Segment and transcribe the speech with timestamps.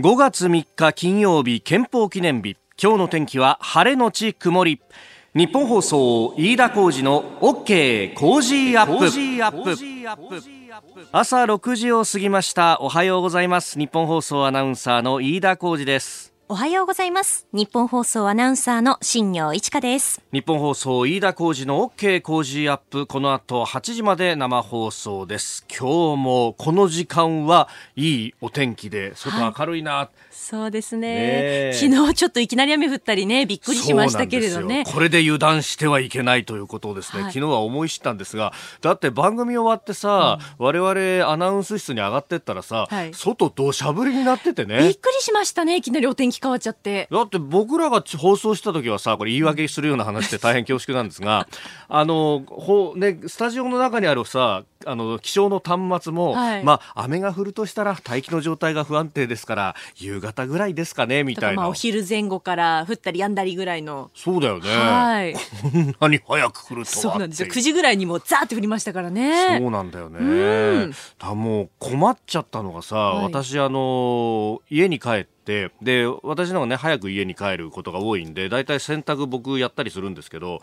[0.00, 2.56] 5月3日金曜日憲法記念日。
[2.82, 4.80] 今日の天気は晴れのち曇り。
[5.34, 9.04] 日本放送飯田浩二の OK 工事アップ。
[11.12, 12.80] 朝6時を過ぎました。
[12.80, 13.78] おはようございます。
[13.78, 17.46] 日本放送アナウンサーの飯田浩二ですおはようございます。
[17.52, 20.20] 日本放送アナウンサーの新業一華です。
[20.32, 23.06] 日本放送飯田浩二の OK 工事アップ。
[23.06, 25.64] この後8時まで生放送です。
[25.70, 30.30] 今日もこの時間はいいお天気で、外明るいな、はい。
[30.50, 34.82] そうですね、ね、昨日ちょっといきなり雨降ったりねびっくりしましたけれどね。
[34.84, 44.78] これで油断してはいけないということをですね、はい、昨日は思い知ったんですがだって番組終わってさ、うん、我々アナウンス室に上がってったらさ、はい、外土砂降りになっててね。
[44.78, 51.46] びっくりしましたねいきなりお天気変わっちゃってだって僕らが放送した時はさこれ言い訳するような話で大変恐縮なんですが
[51.88, 61.62] あのほ、ね、スタジオの中にあるさあの気象の端末も、はい、まあ雨が降るとしたら大気の状態が不安定ですから夕方ぐらいですかねみたいな。
[61.62, 64.10] まあお昼前後から降ったりやんだりぐらいの。
[64.14, 64.68] そうだよね。
[64.70, 65.34] はい。
[65.34, 67.48] こんなに早く降るとそうなんですよ。
[67.48, 69.58] 9時ぐらいにもザーって降りましたからね。
[69.58, 70.94] そうなんだよね。
[71.18, 75.39] だもう困っちゃったのがさ、はい、私あの家に帰って。
[75.82, 80.60] で私の方がね早く家に帰ることが多いんで大体洗濯僕やったりするんですけど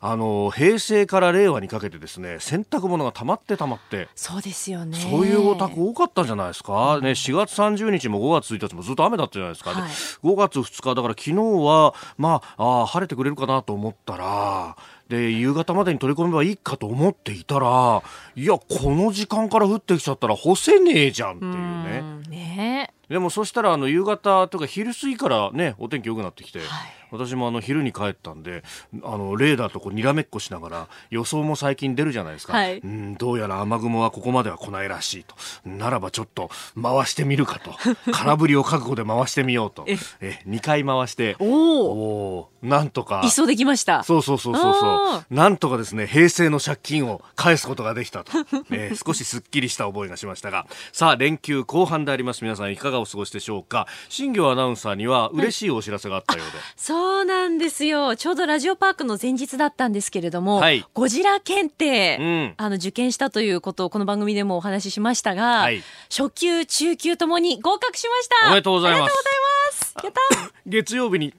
[0.00, 4.08] あの平成から令和にかけてですね洗濯物が溜まって溜まって。
[4.14, 4.98] そうですよね。
[4.98, 14.76] そういうお宅多かったんじゃないですか、うん、ね、4月30日も5月1日もずっと雨だったじゃないですか、はい、5月2日だから昨日はまああ晴れてくれるかなと思ったら
[15.08, 18.02] で夕方までに取り込めばいいかと思っていたら
[18.34, 22.02] いやこの時間から降ってきちゃったら干せねえじゃんっていうね。
[22.26, 26.68] うねでもそしたらあの夕方とか昼過ぎからねお天気良くなってきて、はい、
[27.14, 28.62] 私もあの昼に帰ったんで
[29.02, 35.34] あのレーダーとこうにらめっこしながら予想も最近出るじゃないですか、はい、うんどうやら雨雲はここまでは来ないらしいと。
[35.64, 37.72] ならばちょっと回してみるかと。
[38.12, 39.84] 空振りを覚悟で回してみようと。
[40.20, 40.40] え。
[40.46, 41.36] 2回回して。
[41.38, 43.22] おおなんとか。
[43.24, 44.02] 一掃できました。
[44.02, 45.34] そうそうそうそうそう。
[45.34, 48.32] なんとかですね平成の借金を返すことができたと、
[48.70, 50.66] えー、少しすっきりした覚えがしましたが。
[50.92, 52.42] さあ連休後半であります。
[52.42, 53.86] 皆さんいかがお過ごしでしょうか。
[54.08, 56.66] 新業アナウンサーには嬉しいお知らせがあったようで、はい、
[57.04, 58.16] そうなんですよ。
[58.16, 68.48] ちょうどラジオパークの前日だったんですけれども、はい、ゴジラ検定、うん、あの受験したということをこの番組でもお話ししましたが、はい、初級中級ともに合格しました。
[68.48, 69.94] おめでとうございます。
[69.96, 70.40] ありがとうございます。
[70.40, 71.34] やった 月曜日に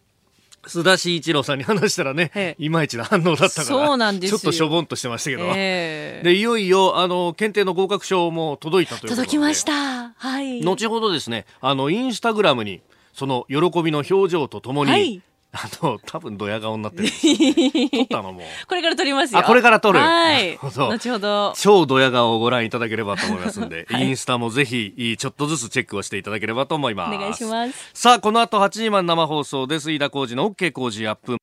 [0.66, 9.16] 須田慎一郎さんに話したらね、いまいちな反応だったから、そうなんですちょっとしょぼんとしてましたけど、えー、でいよいよあの検定の合格証も届いたということで。
[9.16, 10.10] 届きました。
[10.16, 10.62] はい。
[10.62, 12.82] 後ほどですね、あのインスタグラムに
[13.14, 15.22] その喜びの表情とともに、はい、
[15.58, 17.10] あの、多分ドヤ顔になってる。
[17.90, 18.42] 撮ったのも。
[18.68, 19.40] これから撮りますよ。
[19.40, 20.00] あ、これから撮る。
[20.00, 20.58] はい。
[20.58, 21.54] 後ほど。
[21.56, 27.16] 超ドヤ顔をご覧いただければと思いますんで、はい、インスタもぜひ、ちょっとずつチェックをしていただければと思います。
[27.16, 27.92] お願いします。
[27.94, 29.92] さあ、この後8時まで生放送です。
[29.92, 31.38] 飯田浩二の OK 工事アップ。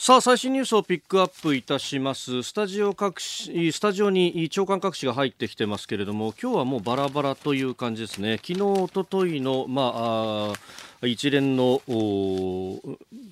[0.00, 10.52] さあ最新ニュースをピックアップいたしますスタジオ各紙スタジオに長官各紙が入ってきてますけれども今日はもうバラバラという感じですね昨日一昨日のまあ
[10.97, 12.80] あ一連の御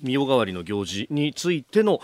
[0.03, 1.99] 代替わりの行事についての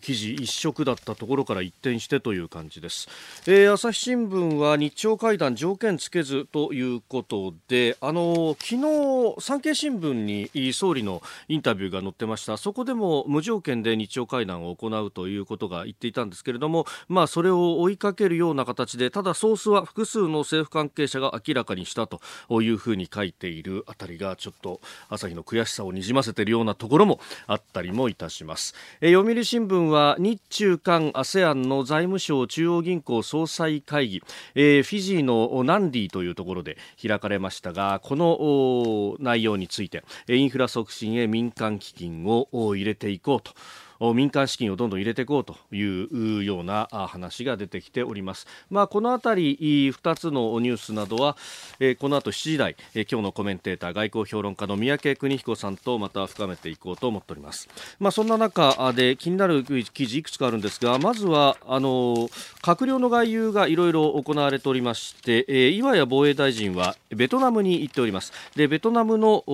[0.00, 3.08] 記事一色だったところから一転してという感じです、
[3.46, 12.56] えー、朝日新聞は日朝会談条件つけずということであの昨日産経新聞に総理のインタビューが載ってました。
[12.56, 22.20] そこでも無条件で日朝会談を行うということが言っていたんですけれどもまあそれを追いかけるような形でただソースは複数の政府関係者が明らかにしたと
[22.62, 34.22] いうふうに書いているあたりがちょっと朝日の悔しさをにじませているようなところもあったりもいたします、え、読売新聞は日中韓 ASEAN の財務省中央銀行総裁会議、
[34.54, 43.52] え、フィジーのナンディというところで開かれましたがこの内容についてインフラ促進へ民間基金を入れていこうと。
[44.14, 48.46] 民間資金をどんどん入れていこうというような話が出てきております。
[48.70, 51.36] まあ、このあたり2つのニュースなどは、
[51.98, 57.68] この後7時台、え今日のコメンテーター外交評論家の三宅邦彦さんとまた深めていこうと思っております。
[57.98, 62.28] まあ、そんな中で気になる記事いくつかあるんですがまずはあの
[62.62, 68.32] 閣僚の外遊がいろいろ行われておりまして、岩谷防衛大臣はベトナムに行っております。
[68.56, 69.44] でベトナムの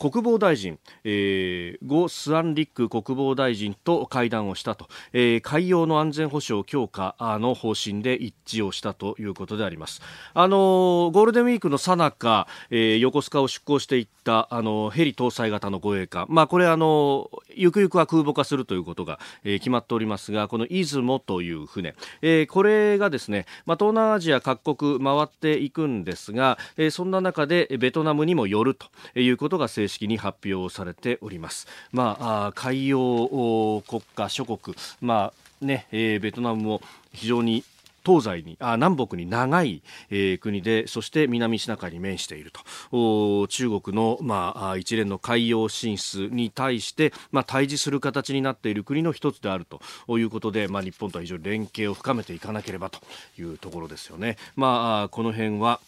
[0.00, 10.00] 国防大臣、えー、ゴ・スアンリック国防大臣と会談をしたと、えー、海洋の安全保障強化の方針で一致をしたということであります。
[10.32, 28.86] あのー、ゴールデンウィークの最中、えー、横須賀を出港していったあのヘリ搭載型の護衛艦、まあ、これあのゆくゆくは空母化するということが、えー、決まっておりますがこの出雲という船、えー、これがですね、まあ、東南アジア各国回っていくんですが、えー、そんな中でベトナムにも寄ると
[29.18, 31.66] いうことが正式式に発表されております。
[31.92, 36.82] まあ、あ海洋国家諸国、まあねえー、ベトナムも
[37.12, 37.64] 非常に
[38.04, 42.50] 東西にあ南北に長い、えー、国でそして南シナ海に面している
[42.90, 49.80] と中国の、まあ、一連の海洋進出に対して、まあ、対峙する形になっている国の一つであると
[50.18, 53.00] いうことで、まあ、日本とは非常に連携を深めていかなければと
[53.38, 54.36] いうところですよね。
[54.56, 55.80] まあ、この辺は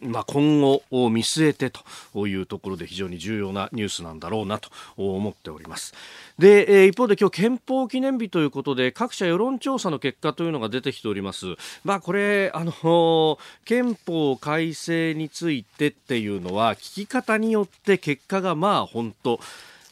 [0.00, 1.70] まあ、今後を見据えて
[2.12, 5.94] というところで非常に重要なニュースなんだろうなと思っております。
[6.38, 11.46] で、えー、一方で今日憲法記念日ということで各社世論調査の結果というのが出てきております。
[11.84, 19.40] まあ、これあの憲法改正についてっていうのは聞き方によって結果がまあ本当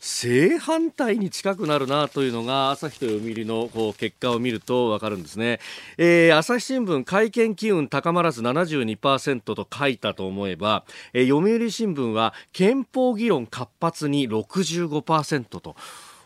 [0.01, 5.61] 正反対に近くなるなというのが朝日と読売のこう結果を見るとわかるんですね、
[5.99, 15.77] えー、朝日新聞会見機運高まらず72%と書いたと思えば、えー、読売新聞は憲法議論活発に65%と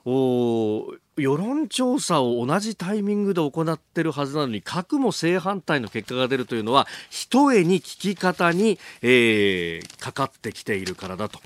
[0.06, 11.41] お世論調査を同じタイミングで行っているはずなのに核も正反対の結果が出るというのはひとえに聞き方に、えー、かかってきているからだと。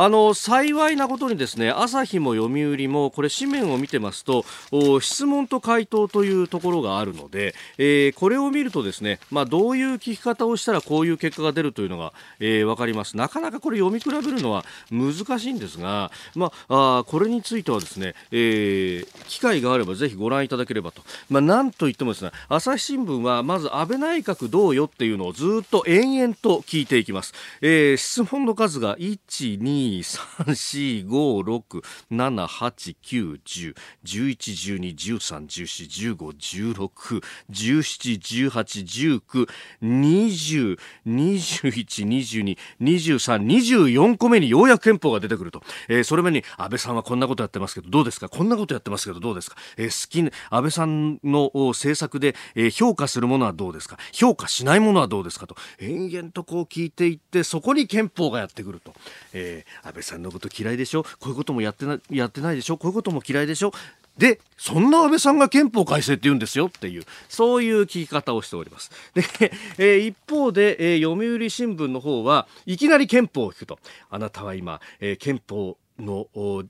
[0.00, 4.44] あの幸いなことにですね朝日も読売もこれ紙面を見てますと
[5.00, 13.16] 質問と回答というところがあるので、えー、これを見るとですねまあ、どういう聞き方をしたらこういう結果が出るというのが、えー、分かります。
[13.16, 29.18] なかなかこれ読み比べるのは難しいんですが、まあ、あこれについてはですね、えー、機会があればぜひご覧いただければと、まあ、なんといってもですね朝日新聞はまず安倍内閣どうよっていうのをずっと延々と聞いていきます、えー、質問の数が1
[29.58, 29.87] 2
[43.58, 48.28] 24個目にようやく憲法が出てくると、えー、それ目に安倍さんはこんなことやってますけどどうですか？
[48.28, 50.18] こんなことやってますけどどうですか、えー、好き
[50.50, 53.98] 安倍さんの政策で、えー、評価するものはどうですか？
[54.12, 55.46] 評価しないものはどうですか？
[55.46, 55.56] と。
[55.78, 58.94] 延々とこう聞いていってそこに憲法がやってくると、
[59.32, 61.04] えー、安倍さんのこと嫌いでしょ？
[61.04, 62.76] こういうこともやってなやってないでしょ？
[62.76, 63.72] こういうことも嫌いでしょ？
[64.16, 66.66] で、そんな安倍さんが憲法改正って言うんですよ？
[66.66, 68.90] っていう、そういう聞き方をしております。
[69.14, 69.22] で、
[69.78, 73.78] えー、一方で、えー、読売新聞の方はいきなり憲法を聞くと、
[74.10, 76.28] あなたは今、えー、憲法の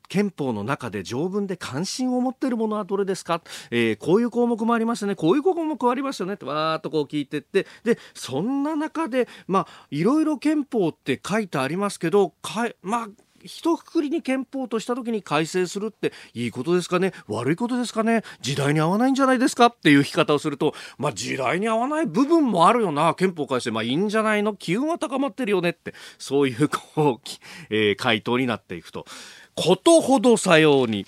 [0.09, 5.15] 憲法の中で条文で関心を持っているものはどれですか、えー、こういう項目もありますよね。
[5.15, 6.35] こういう項目もありますよね。
[6.35, 7.67] ってわーっとこう聞いてって。
[7.85, 13.09] でそんな中でまあいろいろ憲法って書いてありますけどかまあ
[13.49, 17.13] 一括りに憲法とした時に改正するっていいことですかね？
[17.27, 18.23] 悪いことですかね？
[18.41, 19.67] 時代に合わないんじゃないですか？
[19.67, 23.15] っていう聞き方をすると、まあ、時代に合わない部分もあるよな。
[23.15, 23.71] 憲法改正。
[23.73, 24.55] まあいいんじゃないの？
[24.55, 25.95] 機運は高まってるよねって。
[26.19, 27.29] そういうこう、
[27.71, 29.07] えー、回答になっていくと。
[29.55, 31.07] ことほどさように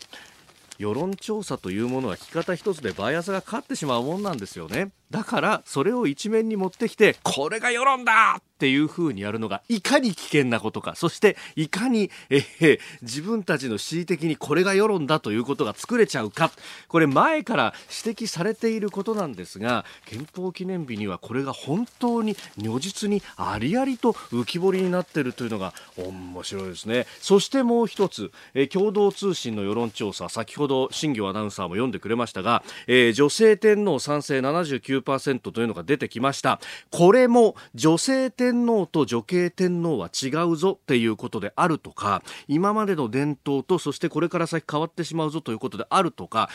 [0.79, 4.91] 世論調査というものは聞き方一つでバイアスがかかってしまうもんなんですよね。
[5.11, 16.51] だからそれを一面に持ってきてこれが世論だっていう風にやるのがいかに危険なことかそしていかに、えー、自分たちの恣意的にこれが世論だということが作れちゃうか。
[16.89, 17.73] これ前から
[18.05, 27.07] 指摘されていることなんですが憲法記念日にはこれが本当に如実にありありと浮き彫りになっているというのが面白いですね。
[27.21, 36.61] そしてもう一つ、えー、共同通信の世論調査先ほど新業アナウンサーも読んでくれましたが、えー、女性天皇賛成79というのが出てきました。
[36.91, 42.23] これも女性天皇と女系天皇は違うぞっていうことであるとか？
[42.49, 46.51] 今までの伝統とそしてこれから先変わってしまうぞということであるとか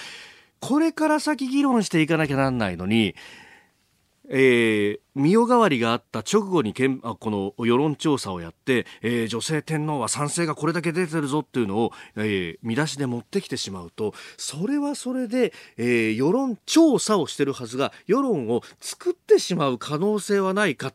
[0.60, 3.16] これから先議論していかなきゃなんないのに
[4.30, 20.94] えー、身代替わりがあった直後にけんあこの世論調査をやって、えー、女性天皇は賛成がこれだけ出てるぞっていうのを、えー、見出しで持ってきてしまうとそれはそれで、えー、世論調査をしてるはずが世論を作ってしまう可能性はないか。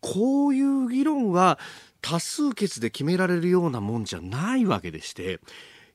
[0.00, 1.58] こういう議論は
[2.00, 5.40] 多数決で決められるようなもんじゃないわけでして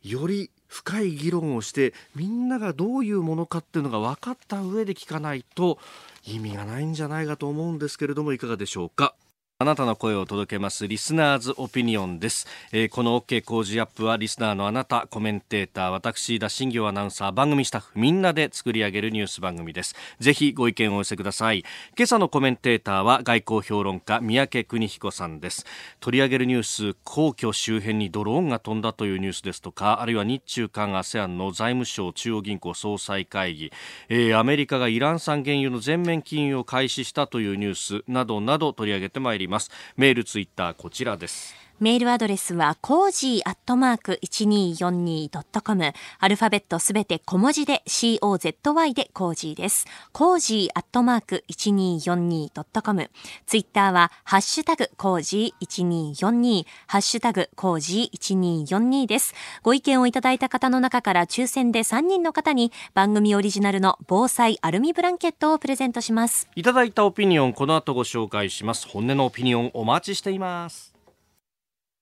[0.03, 5.79] より深い議論をしてみんながどういうものかっていうのが分かった上で聞かないと
[6.25, 9.15] 意味がないんじゃないかと思うんですけれどもいかがでしょうか？
[9.63, 19.95] あなたの声を届けますリスナーズオピニオンです、えー、この OK 工事アップはリスナーのあなたコメンテーター私田新行アナウンサー番組スタッフみんなで作り上げるニュース番組です。
[20.19, 21.63] ぜひご意見をお寄せください。
[21.97, 25.65] 今朝のコメンテーターは外交評論家宮家邦彦さんです。
[26.01, 33.71] 取り上げるニュース皇居周辺にドローンが飛んだというニュースですとかあるいは日中韓 ASEAN の財務省中央銀行総裁会議、
[34.09, 39.52] えー、アメリカがイラン産原油の全面禁輸を開始したというニュースなどなど取り上げてまいります。
[39.53, 39.71] ます。
[39.95, 41.62] メールツイッターこちらです。
[41.83, 45.93] メールアドレスは、 cozy アットマーク 1242.com。
[46.17, 49.85] アルファベットすべて小文字で COZY でコージーです。
[50.13, 53.11] cozy アットマーク 1242.com。
[53.45, 59.33] ツイッターは、ハッシュタグ cozy1242、ハッシュタグ cozy1242です。
[59.61, 66.47] ご意見をいただいた方の中から抽選で3人の方に番組オリジナルの防災アルミブランケットをプレゼントします。
[66.55, 68.87] いただいたオピニオン、この後ご紹介します。
[68.87, 70.92] 本音のオピニオンお待ちしています。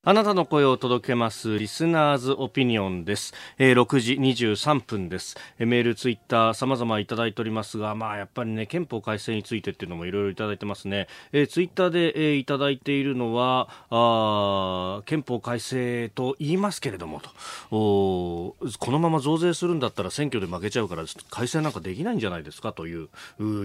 [0.04, 3.36] あなたの声を届けます Listener's Opinion です。
[3.60, 5.38] えー、6時23分です。
[5.60, 11.06] えー、メール、ツイッター様々いただいておりますが、まあやっぱりね、憲法改正についてっていうのもいろいろいただいてますね。
[11.34, 17.30] えー、ツイッターで、えー、いただいているのは、あ憲法改正と言いますけれどもと
[17.70, 23.08] お、このまま増税するんだったら選挙で負けちゃうから改正なんかできないんじゃないですかという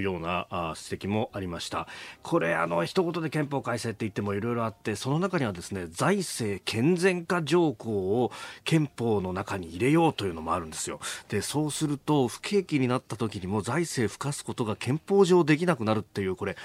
[0.03, 1.89] ようなあ指摘もありました。
[2.23, 7.91] これ、あの、一言で憲法改正って言ってもいろいろあって、その中にはですね、財制健全化条項
[8.23, 8.33] を
[8.65, 11.01] 憲法の中に入れようというのもあるんですよ。
[11.29, 16.57] で、そうすると不景気になった時にも財政をふかすことが憲法上できなくなるっていう、これ、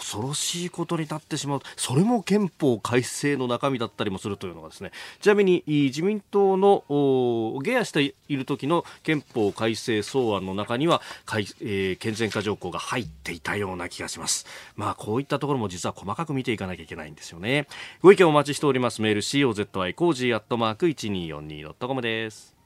[0.00, 1.60] 恐ろしいことになってしまう。
[1.76, 4.90] それも憲法改正の中身だったりもするというのがですね。
[5.20, 11.02] ちなみに自民党の下野している時の憲法改正草案の中には、
[11.60, 14.46] えー、健全化条項が入っていたような気がします。
[14.74, 17.66] まあこういったところも実は細かく見ていかなきゃいけないんですよね。
[18.02, 19.02] ご意見お待ちしております。
[19.02, 22.59] メール COZY cozy アットマーク 1242.com です。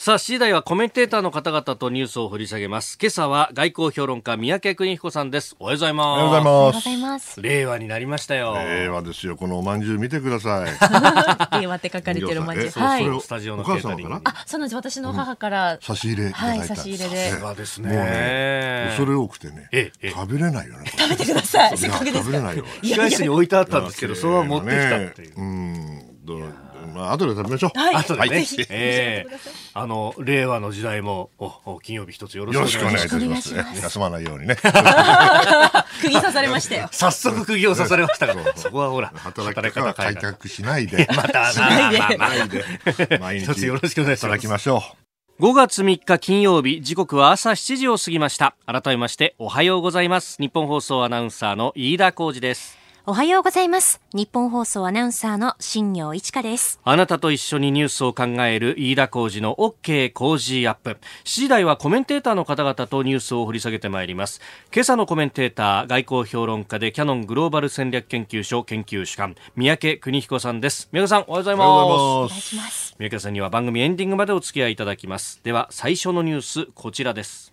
[0.00, 2.96] さあ、次第はコメンテーターの方々とニュースを掘り下げます。
[2.98, 5.54] 今朝は外交評論家、宮家邦彦さんです。
[5.58, 6.06] おはようございます。
[6.06, 7.42] おはようございます。
[7.42, 8.54] 令和になりましたよ。
[8.54, 9.36] 令和ですよ。
[9.36, 10.70] このおまんじゅう見てください。
[11.60, 12.70] 令和って書かれてるまんじゅう。
[12.70, 13.20] はい。
[13.20, 14.14] スタジオのケータリング。
[14.24, 14.76] あ、そうなんです。
[14.76, 17.32] 私の母から、差し入れはい、差し入れで。
[17.36, 18.86] 令和ですね。
[18.96, 19.68] 恐れ多くてね、
[20.14, 20.90] 食べれないよね。
[20.96, 21.76] 食べてください。
[21.76, 22.64] せっかくです食べれないよ。
[22.80, 25.34] 控室に置いてあったんですけど、そのまま持ってきたっていう。
[25.36, 26.69] うん。
[26.90, 27.78] まあ後で食べましょう。
[27.78, 27.94] はい。
[27.96, 28.46] 後でね。
[28.68, 29.36] ええ
[29.72, 33.54] あの令和の時代もお金曜日一つよろしくお願いいたします。
[33.54, 34.56] 休まないようにね。
[36.00, 36.88] 釘刺されましたよ。
[36.90, 41.06] 早速釘を刺されましたが、そこはほら働き方開拓しないで。
[41.14, 42.16] またないで。
[42.16, 43.18] ないで。
[43.18, 44.26] 毎日よろしくお願いします。
[44.26, 45.00] 働きましょう。
[45.40, 52.79] 5月3日金曜日時刻は朝7時を過ぎました改めましておはようございます日本放送アナウンサーの飯田浩二です
[53.10, 54.00] おはようございます。
[54.14, 56.78] 日本放送アナウンサーの新業一華です。
[56.84, 60.90] あなたと一緒にニュースを考える飯田浩二の OK 工事アップ。
[60.90, 64.40] 7時台はコメンテーターの方々とニュースを掘り下げてまいります。
[64.72, 70.88] 今朝のコメンテーター、外交評論家でキャノングローバル戦略研究所研究主幹、三宅邦彦さんです。
[70.92, 71.66] 三宅さん、おはようございます。
[71.66, 72.94] お願いします。
[72.96, 75.40] 三宅さんには番組エンディングまでお付き合いいただきます。
[75.42, 77.52] では、最初のニュース、こちらです。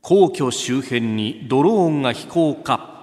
[0.00, 2.93] 皇居周辺にドローンが飛行か。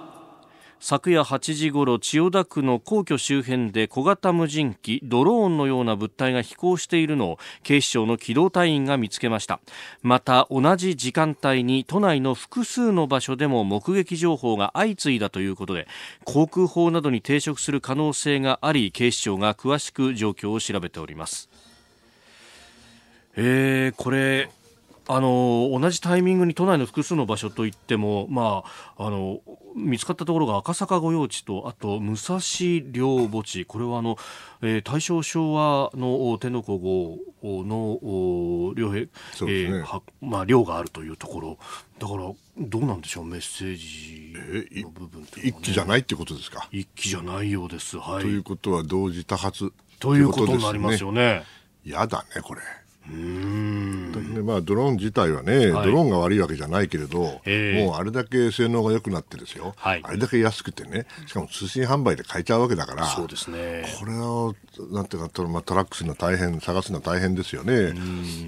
[0.84, 9.60] 昨夜8時ごろ千代田区の皇居周辺で小型無人機ドローンのような物体が飛行しているのを警視庁の機動隊員が見つけました。
[10.02, 15.86] また同じ時間帯に都内の複数の場所でも目撃情報が相次いだということで
[16.24, 21.48] 航空法などに抵触する可能性があり警視庁が詳しく状況を調べております。
[23.36, 24.50] えー、これ
[25.08, 28.62] あの同じタイミングに都内の複数の場所といっても、ま
[28.96, 29.40] あ、あの
[29.74, 32.38] 見つかったところが赤坂御用地とあと武蔵
[32.92, 33.64] 陵墓地。
[33.64, 34.16] これはあの、
[34.62, 39.08] えー、大正昭和の天皇皇后の両兵、ね。
[39.42, 41.58] えー、まあ、陵があるというところ。
[41.98, 43.76] だからどうなんでしょうメッセー
[44.74, 46.68] ジの部分、ね、一気じゃないってことですか？
[46.70, 51.44] 一気じゃないようです、はい、ということは同時多発ということになりますよね。
[51.84, 52.60] 嫌だねこれ。
[53.04, 64.54] でまあ、ドローン自体はね、はい、ドローンが悪いわけじゃないけれど、えー、もうあれだけ性能が良くなってですよ、はい、あれだけ安くてね、しかも通信販売で買えちゃうわけだから、そうですね、これを
[64.92, 67.92] なんていうか、まあ、トラックするの大変、探すのは大変ですよね。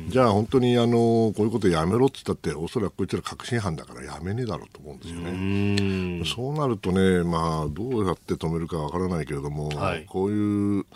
[0.08, 6.24] じゃあ本当にあのこういうことやめろって言ったって、おそらくこいつら確信犯だからやめねえだろうと思うんですよね。
[6.24, 10.86] そうなるとね、まあ、どうやって止めるかわからないけれども、はい、こういう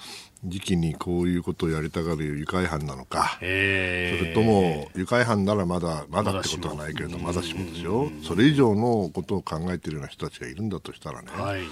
[0.44, 8.08] 時期にこういうことをやりたがる愉快犯なのか、えそれとも愉快犯ならまだまだってことはないけれどまだしもですよ。
[8.22, 11.62] それ以上のことを考えているような人たちがいるんだとしたらね、はい、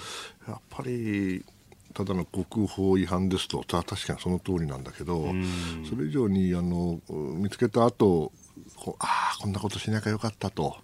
[0.48, 1.44] やっぱり
[1.94, 5.26] ただの国法違反ですと確かにその通りなんだけど
[5.88, 8.32] それ以上にあの見つけた後
[8.74, 10.76] こああこんなことしなきゃよかったと。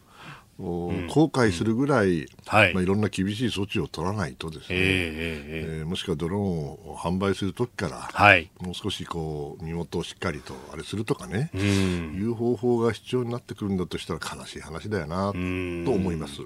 [0.63, 11.59] 後悔するぐらい、はい、まあ、いろんな厳しい措置を取らないとですね、えー、えー、もしくはドローンを販売するときから、はい、もう少しこう身元をしっかりとあれするとかね、い
[12.23, 15.39] う方法が必要になってくるんだとしたら悲しい話だよなと
[15.91, 16.43] 思います。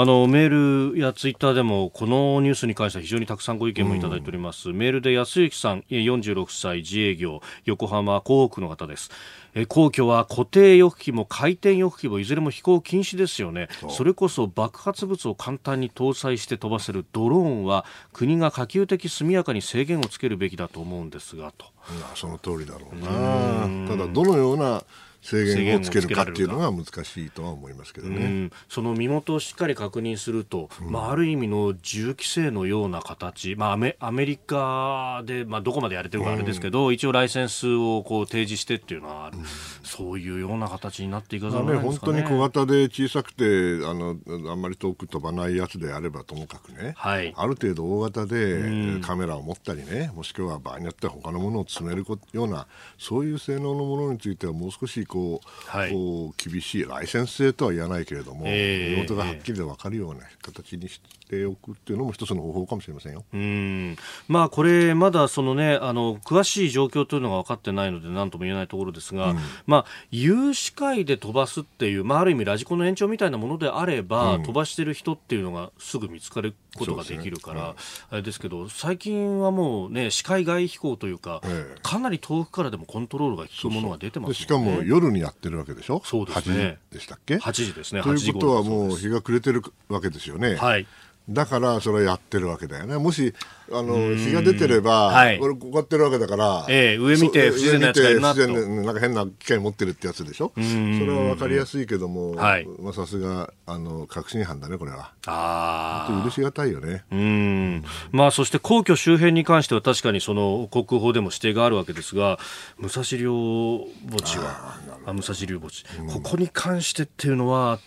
[0.00, 9.10] あのメールやツイッターでもこのニュースに関しては非常にたくさんご意見もいただいております、うん、メールで安幸さん46歳自営業横浜港北の方です
[9.54, 13.68] え皇居は固定翼機も回転翼機もいずれも飛行禁止ですよね。
[13.88, 21.66] それこそ爆発物を簡単に搭載して飛ばせるドローンは国が可及的速やかに制限をつけるべきだと思うんですがと、
[22.14, 23.88] その通りだろうな。
[23.88, 24.82] ただどのような
[25.28, 28.50] 制限をつけるかっていうのが難しいとは思いますけどね。
[28.68, 39.44] その身元をしっかり確認すると、うん、まあ、ある意味の銃規制のような形、まあ、アメアメリカで、まあ、どこまでやれてるかあれですけど、うん、一応ライセンスをこう提示してっていうのはある、うん、
[39.84, 42.12] そういうような形になっていかざるを得ないですかね。
[42.14, 43.44] ね本当に小型で小さくて
[43.86, 44.16] あの
[44.50, 52.66] あんまり遠く飛ばないやつであればともかくね、はい、ある程度大型でカメラを持ったりねもしくは場合によっては他のものを積めるような
[52.96, 55.17] そういう性能のものについてはもう少しこう、
[55.66, 63.24] はい、こう厳しいライセンス制とは言わないけれども、えー、身元がはっきりと分かるような形にしておくっていうのも一つの方法かもしれませんよ。
[63.32, 63.96] うん。
[64.26, 77.74] まあ、これ、まだその、ね、あの詳しい状況というのが分かってないので何とも言えないところですが、うん、まあ、有志会で飛ばすっていう、まあ、ある意味ラジコンの延長みたいなものであれば、うん、飛ばしてる人っていうのがすぐ見つかることができるから、ねうん、
[78.10, 86.02] あれですけど最近はもうね視界外飛行というか、ええ、かなり遠くからでもコントロールが効くものが出てます、ね、しかも夜にやってるわけでしょ？
[86.04, 86.78] そうですね。
[86.90, 88.02] 8時でしたっけ？8時ですね。
[88.02, 90.56] ということはもう日が暮れてるわけですよね。
[90.56, 90.86] はい。
[91.28, 92.96] だからそれやってるわけだよね。
[92.96, 93.34] もし
[93.72, 100.52] あの日が出てれば、はい、これこうやってるわけだから、えー、上見て不自然なやつがいるなとなんか変な機械持ってるってやつでしょ？
[100.54, 105.12] それはわかりやすいけども、はい、まあさすがあの確信犯だねこれは。
[105.26, 106.24] ああ。
[106.24, 107.04] 許しがたいよね。
[107.10, 107.84] うん。
[108.10, 112.38] まあそして皇居周辺に関しては確かにその国宝でも指定があるわけですが、
[112.78, 114.78] 武蔵陵墓地は？
[115.06, 117.78] あ武蔵陵墓地、ここに関してっていうのは、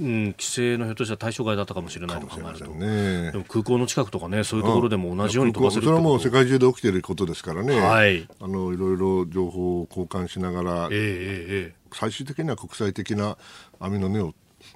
[0.00, 2.70] うん、規制のひょっとしたら対象外だったかもしれないと考えると。
[2.72, 13.36] ね、でも空港の近くとかねそういうところでも同じじように飛ばせるそれはもう世界中で起きていることですからね、はい、あのいろいろ情報を交換しながら、えーえー、最終的には国際的な
[13.80, 14.34] 網の目を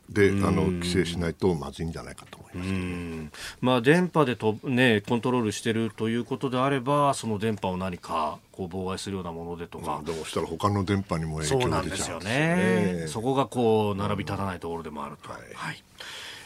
[0.09, 13.05] であの規制しないとまずいんじゃないかと思います、ね、まあ、電波でと、ね、コントロールしているということであればその電波を何かこう妨害するようなものでとか、どうしたら他の電波にも影響が出ちゃうんですよね。
[13.09, 15.31] そこがこう並び立たないところでもあると。
[15.31, 15.83] はい、はい。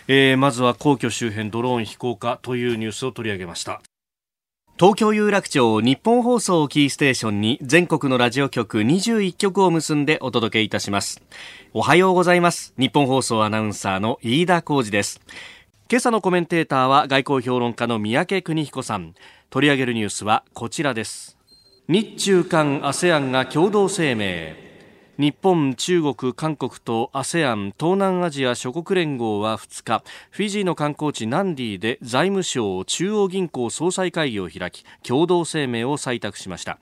[0.07, 3.81] えー、まずは皇居周辺ドローン飛行かというニュースを取り上げました
[4.76, 11.22] 東京有楽町日本放送キーステーションに全国のラジオ局21局を結んでお届けいたします。
[11.72, 12.74] おはようございます。
[12.76, 15.20] 日本放送アナウンサーの飯田浩二です。
[15.88, 19.14] 今朝のコメンテーターは外交評論家の三宅邦彦さん。
[19.48, 21.38] 取り上げるニュースはこちらです。
[21.87, 24.63] 日中間 ASEAN が共同声明。
[25.16, 36.81] 日本、中国、韓国と ASEAN 東南アジア諸国連合は2日フィジーの観光地ナンディで財務省中央銀行総裁会議を開き共同声明を採択しました。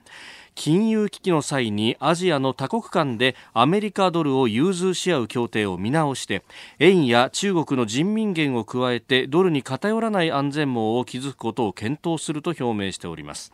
[0.55, 6.43] 金融危機の際にアジアの多国間でアメリカドルを融通し合う協定を見直して
[6.79, 13.53] 円や中国の人民元を加えてドルに偏らない安全網を築くことを検討すると表明しております。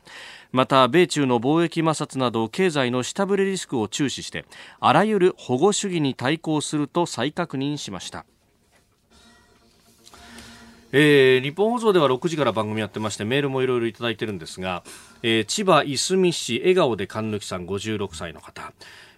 [0.51, 4.45] また米中の貿易摩擦など経済の下振れリスクを注視して
[4.79, 8.25] あらゆる保護主義に対抗すると再確認しました。
[10.91, 14.83] えー、日本放送では6時から番組やってましてメールもいろいろいただいてるんですが、
[15.21, 18.73] えー、千葉いすみ市笑顔で神抜さん56歳の方。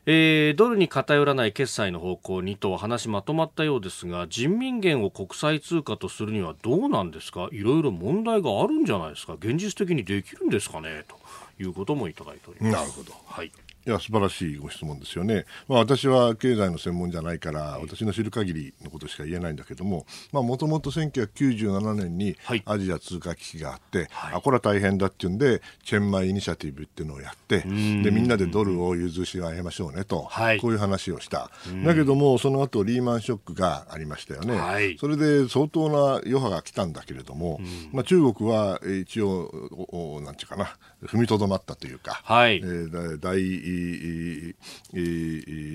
[0.08, 7.50] えー、ドルに偏らない決済の方向にと話まとまったようですが人民元を国際通貨とするにはどうなんですか？
[7.52, 9.34] いろいろ問題があるんじゃないですか？
[9.34, 11.04] 現実的にできるんですかね？
[11.08, 11.16] と
[11.64, 12.74] いうこともいただいております。
[12.74, 13.52] なるほど、はい。
[13.86, 27.68] いや素晴らしいご質問ですよね、まあ、私は経済の専門じゃないから私の知る限りのことしか言えないんだけどももともと1997年にアジア通貨危機があって、はい、あこれは大変だっていうんでチェンマイイニシアティブっていうのをやってで
[28.12, 31.50] みんなでドルを融通し合いましょうねと、はい、こういう話をした。
[31.86, 37.60] だけどもその後リーマンショックがありましたよね、はい、それで相当な余波が来たんだけれども、
[37.92, 42.58] まあ、中国は一応なんていうかな踏みとどまったというか、はい。
[42.58, 43.40] えー、大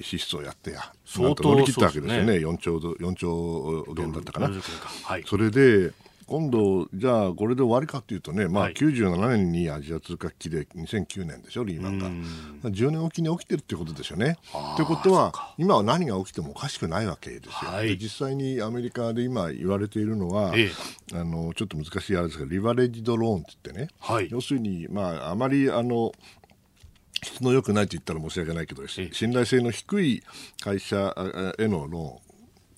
[0.03, 2.39] 支出をやってや相当乗り切ったわけですよね。
[2.39, 2.47] ね。
[2.47, 4.51] 4兆 ,4 兆元だったかな。
[5.03, 5.93] はい、それで
[6.27, 12.11] 今度、じゃあこれで終わりかというとね、まあ、97年にアジア通貨危機で2009年でしょ、リーマンが。
[12.71, 14.37] 10年おきに起きてるってことですよね。
[14.77, 17.71] ということは、今は何が起きてもおかしくないわけですよ。
[17.71, 20.71] はい、実際にアメリカで今言われているのは、ええ、
[21.17, 26.12] あのちょっと難しいあれですけど、リバレッジドローンって言ってね、はい、要するに、まあ、あまりあの
[27.23, 30.23] 質の良くないと言ったら申し訳ないけど、信頼性の低い
[30.61, 31.15] 会社
[31.59, 32.26] へのローン、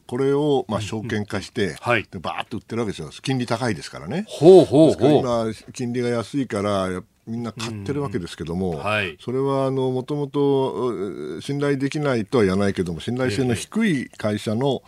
[0.09, 4.25] これをまあ証券化して、はい、でバーッと売ってるわけですよ、金利高いですからね。
[4.27, 5.21] ほうほうほう。
[5.21, 5.45] 今、
[5.75, 14.83] 金利が安いから、みんな買ってるわけですけども、はい、それはもともと信頼できないとは言わないけども信頼性の低い会社の、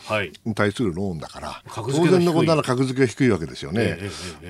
[0.46, 3.98] に対するローンだから、当然のことなら格付けが低いわけですよね。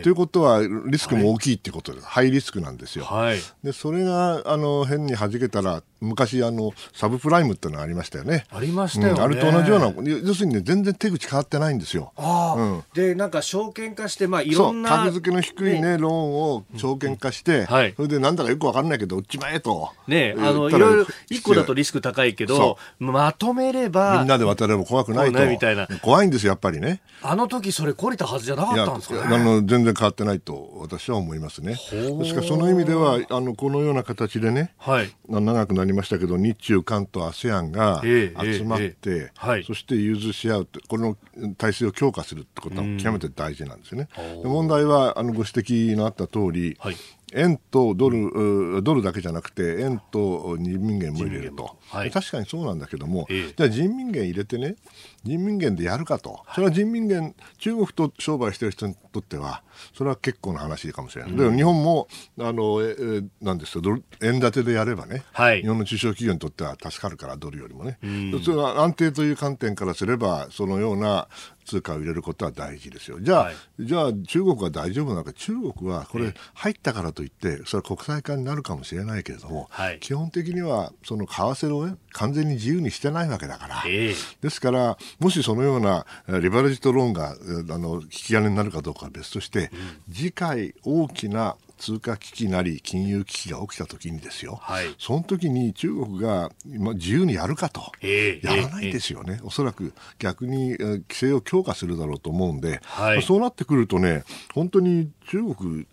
[0.03, 3.05] ということはリスクも大きいってことで、ハイリスクなんですよ。
[3.05, 8.45] はい、でそれがあの変に弾けたら昔あのサブプライムっていうのがありましたよね。
[8.51, 9.19] ありましたよ、ね。
[9.19, 12.13] うん、あれと同じような要するに、ね、全然手口変わってないんですよ。
[12.17, 19.91] あうん、でなんか証券化してまあいろんな格付けの低いね、ローンを証券化して、はい、それでなんだかよくわかんないけど売っちまえと。
[20.07, 25.47] ねあのいろいろ一個だとリスク高いけどまとめればみんなで渡れば怖くないと。
[25.47, 25.89] みたいな。
[26.03, 27.01] 怖いんですよやっぱりね。
[27.23, 31.75] あの時それ懲りたはずじゃなかったんですか、ね、あの全然変わってないと私は思いますね。
[31.75, 39.33] ですからその意味ではあのこのような形でね、はい、長くなりましたけど日中韓と ASEAN が集まって、
[39.67, 41.17] そして融通し合うこの
[41.57, 44.09] 体制を強化するってことは極めて大事なんですよね。
[44.45, 46.97] 問題はあのご指摘のあった通り、はい、
[47.35, 54.77] 円とドルドルだけじゃなくて円と人民元も入れると、はい、確かにそうなんだけども、えー、じゃあ人民元入れてね
[55.23, 59.63] 人民元でやるかと、それは人民元中国と商売してる人にとっては
[59.95, 63.83] それは結構な話かもしれない、うん、日本もあの、えー、なんですよ
[64.23, 71.29] 円建てでやればね、はい、日本の中小企業にとっては助かるからドルよりもね、うん、それは安定という観点からすればそのような
[71.71, 73.21] 通貨を入れることは大事ですよ。
[73.21, 86.07] じゃあ、はい、じゃあ中国は大丈夫なのか、中国はこれ入ったからといって、それは国際化になるかもしれないけれども、はい、基本的にはその為替を、ね、完全に自由にしてないわけだから、えー、ですから、もしそのような
[86.41, 89.71] リバレッジとローンがあの引き金になるかどうかは別として、
[90.09, 105.87] うん、次回大きな通貨危機なり金融危機が起きた時にですよ、はい、その時に中国が自由にやるかと、えー、やらないですよね、えー、おそらく逆に規制を強化するだろうと思うんで、はい、そうなってくるとね、本当に中国、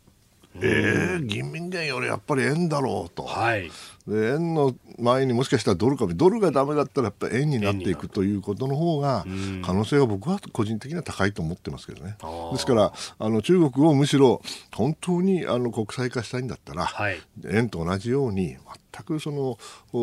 [0.55, 3.23] えー、人民元よりやっぱり円だろうと。
[3.23, 3.71] はい
[4.07, 9.25] で円の前にもしかしたらドルかドルがだめだったらやっぱり円になっていくということの方が
[9.63, 12.17] 可能性は僕は個人的には高いと思ってますけどね。
[12.53, 14.41] ですからあの中国をむしろ
[14.73, 18.57] 本当にあの国際化したいんだったら、はい、円と同じように
[18.97, 19.57] 全くその
[19.91, 19.97] 為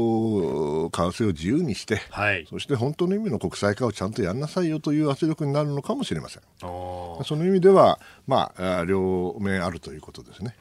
[1.10, 6.42] 替を自由にして、はい、そして本当の意味の国際化をちゃんとやんなさいよという圧力になるのかもしれません。
[6.60, 10.56] その意味では、まあ、両面あるということですね。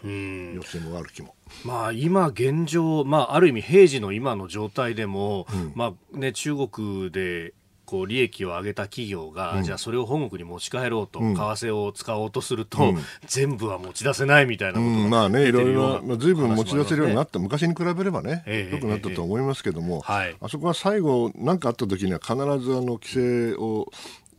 [0.56, 1.36] 良しも悪きも。
[1.64, 7.54] まあ、今現状、まあ、ある意味平時の今の状態でも、うん、まあね、中国で
[7.86, 22.46] こう利益を上げた企業が、うん、じゃあそれを本国に持ち帰ろうと、うん、為替を使おうとすると、うん、全部は持ち出せないみたいなことが、まあね、いろいろ、まあ、ずいぶん持ち出せるようになった、昔に比べればね、えー、よくなったと思いますけども、えーえー、あそこは最後、何かあった時には必ずあ
[22.82, 23.92] の規制を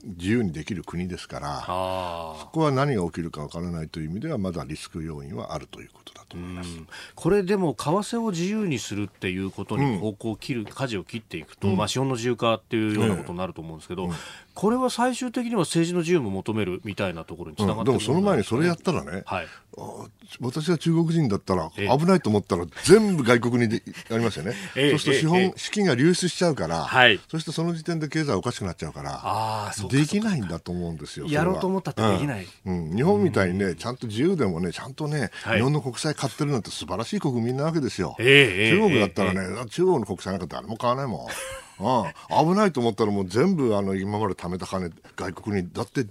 [0.04, 1.60] 自由にできる国ですから、
[2.38, 6.70] そこは何が起きるかわからないという意味では、まだリスク要因はあるということだと思います。
[7.14, 14.12] これでも、為替を自由にするっていうことに方向を切る、うん、舵を切っていくと、うん、まあ、資本の自由化っていうようなことになると思うんですけど、うん、
[14.54, 19.46] これは最終的には政治の自由も求めるみたいなところにつながって、でもその前にそれやったらね、はい、
[20.40, 32.94] 私は中国人だったら、危ないと思ったら、全部外国にでやりますよね、 えそうすると資本、資金が流出しちゃうから、はい、そしてその時点で経済おかしくなっちゃうから、あできないんだと思うんですよ、やろうと思ったってできない、うん。
[32.94, 41.26] 日本みたいにね、ちゃんと自由でもね、ちゃんとね、日本の国債買ってるなんて素晴らしい国民なわけですよ、中国だったらね、中国の国債なんか誰も買わないもん。
[41.80, 46.06] ああ危ないと思ったらもう全部あの今まで貯めた金外国にだって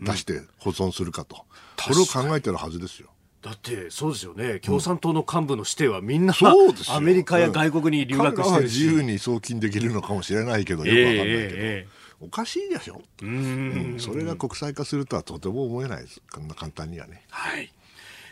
[0.00, 3.08] 出して保存するかと、うんこれを考えてるはずですよ。
[3.42, 4.60] だってそうですよね。
[4.60, 13.00] 共産党の幹部の指定はみんな、そうですアメリカや外国に留学してるし、自由に送金できるのかもしれないけどよくわかんないけど、えー、おかしいでしょ。
[13.22, 16.20] うん、それが国際化するとはとても思えないです。
[16.30, 17.72] こんな簡単にはね、はい、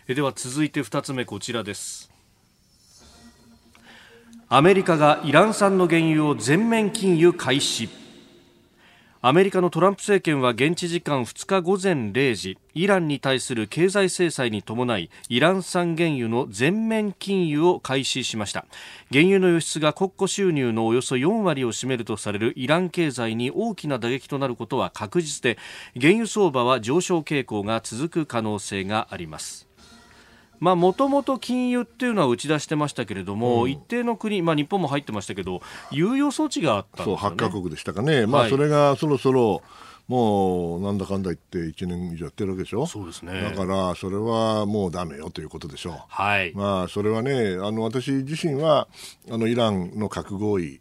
[0.09, 2.08] えでは続いて2つ目こちらです
[4.51, 7.91] アメリカがイラン産の原油を全面禁輸開始。
[9.21, 18.65] アメリカのトランプ政権は現地時間2日午前0時イランに対する経済制裁に伴いイラン産原油の全面禁輸を開始しました。
[19.13, 25.59] 原油の輸出が国庫収入のおよそ4割を占めるとされるイラン経済に大きな打撃となることは確実で
[26.01, 29.68] 原油相場は上昇傾向が続く可能性があります、
[30.61, 39.63] もともと禁輸っていうのは打ち出してましたけれども、うん、一定の国、まあ、日本も入ってましたけど、猶予措置があったんですよ、ね、そう、8か国でしたかね、まあ、それがそろそろ、
[40.09, 42.87] もうなんだかんだ言って1年以上やってるわけでしょ。
[42.87, 43.43] そうですね。
[43.43, 45.95] だからそれはもうだめよということでしょう。
[46.09, 46.55] はい。
[46.55, 48.89] まあそれはねあの私自身は
[49.31, 50.81] あのイランの核合意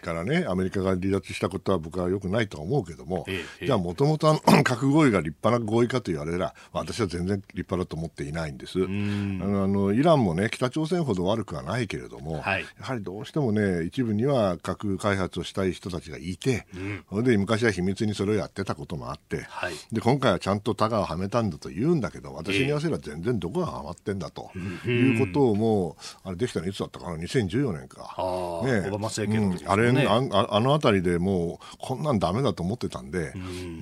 [0.00, 8.78] からね、アメリカが離脱したことは僕はよくないとは思うけども、ええ、じゃあもともと核合意が立派な合意かと言われれば、私は全然立派だと思っていないんです。
[8.82, 16.66] あのあのイランもね、北朝鮮ほど悪くはないけれども、はい、やはりどうしてもね、一部には核開発をしたい人たちがいて、
[17.12, 24.50] うん、で昔は秘密にそれをやってたこともあって、はい、で今回はちゃんとタガをはめたんだと言うんだけど、私に言わせれば全然どこがはまってんだと、
[24.86, 28.16] え、いうことをもう、あれできたのいつだったかな、2014年か。
[28.64, 33.32] ね、オバマ政権ね、うん、あれああの辺りでもうこんなんだめだと思ってたんで、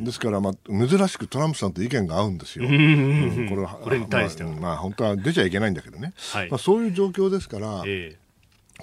[0.00, 2.66] ですから、まあ、珍しくトランプさんと意見が合うんですよ。
[2.66, 8.23] これこれに対しては、まあ、まあ、本当は出ちゃいけないんだけどね、はい、まあ、そういう状況ですから、えー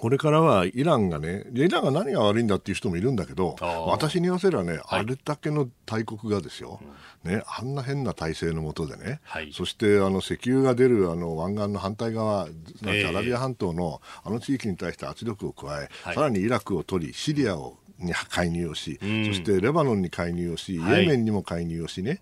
[0.01, 6.79] これからはイランがね、イランが何が悪いんだっていう人もいるんだけど、私に言わせればね、はい、あれだけの大国がですよ、
[7.23, 22.21] うん、ね、あんな変な体制のもとでね、はい、そしてあの石油が出るあの湾岸の反対側、アラビア半島のあの地域に対して圧力を加え、はい、さらにイラクを取り、シリアをに介入をし、うん、そしてレバノンに介入をし、イエメンにも介入をしね、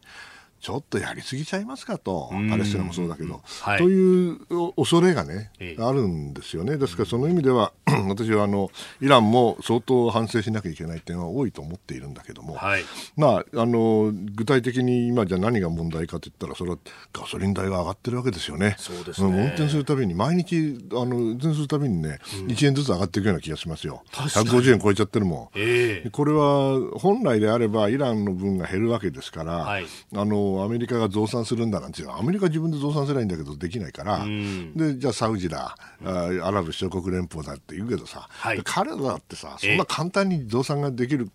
[0.62, 4.40] ちょっとやりすぎちゃいますかと、パレスチナもそうだけど、はい、という
[4.76, 6.78] 恐れがね、あるんですよね。
[6.78, 7.72] ですからその意味では、
[8.08, 8.70] 私はあの
[9.02, 12.84] イランも相当反省しなきゃいけない点は多いと思っているんだけども、はい、
[13.16, 16.78] まあ、あの具体的に今じゃ何が問題かといったらそれは
[17.14, 18.76] ガソリン代が上がってるわけですよね。
[18.78, 19.30] そうですね。
[19.30, 24.04] 運転するたびに毎日あの運転するたびにね、うん、1円ずつ上がっていくような気がしますよ。
[24.12, 41.30] 150円超えちゃってるもん、えー、これは本来であればイランの分が減るわけですから、はい、あのアメリカが増産するんだなんていうのはアメリカ自分で増産すればいいんだけどできないから、うん、でじゃあサウジだ、アラブ首長国連邦だって言うけどさ、はい、彼らだってさそんな簡単に増産ができる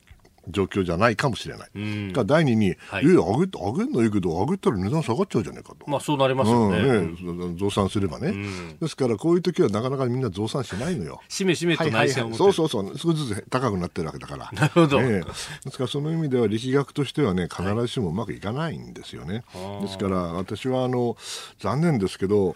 [0.48, 1.70] 状況じゃないかもしれない。
[1.74, 1.78] う
[2.11, 5.88] ん、か第二に、はい、いや、上げ上げんのいいけど、上げたら値段下がっちゃうじゃないかと。
[5.90, 6.78] まあ、そうなりますよね。
[6.78, 11.20] うん、ね増産すればね、うん、ですから、こういう時はなかなかみんな増産しないのよ。
[11.28, 14.50] しめしめと内戦を、はいはい、そうそうそう、少しずつ高くなってるわけだから。
[14.52, 15.00] なるほど。
[15.00, 19.44] ね、ですから、その意味では力学としてはね、必ずしもうまくいかないんですよね。
[19.52, 21.16] はい、ですから、私は、あの、
[21.59, 22.54] 残念ですけど、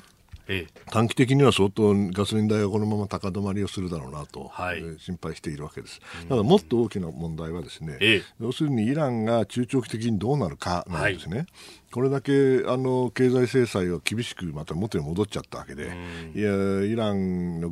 [0.49, 6.01] ええ、短期的には相当ガソリン代がこのまま高止まりをするだろうなと、はい、心配しているわけです。
[6.29, 11.37] ただもっと大きな問題はですね、え、要するにイランが中長期的にどうなるかなんですね。
[11.39, 11.47] はい。
[11.93, 15.91] これだけあの経済制裁を厳しくまた元に戻っちゃったわけで、
[16.35, 17.71] いやイランの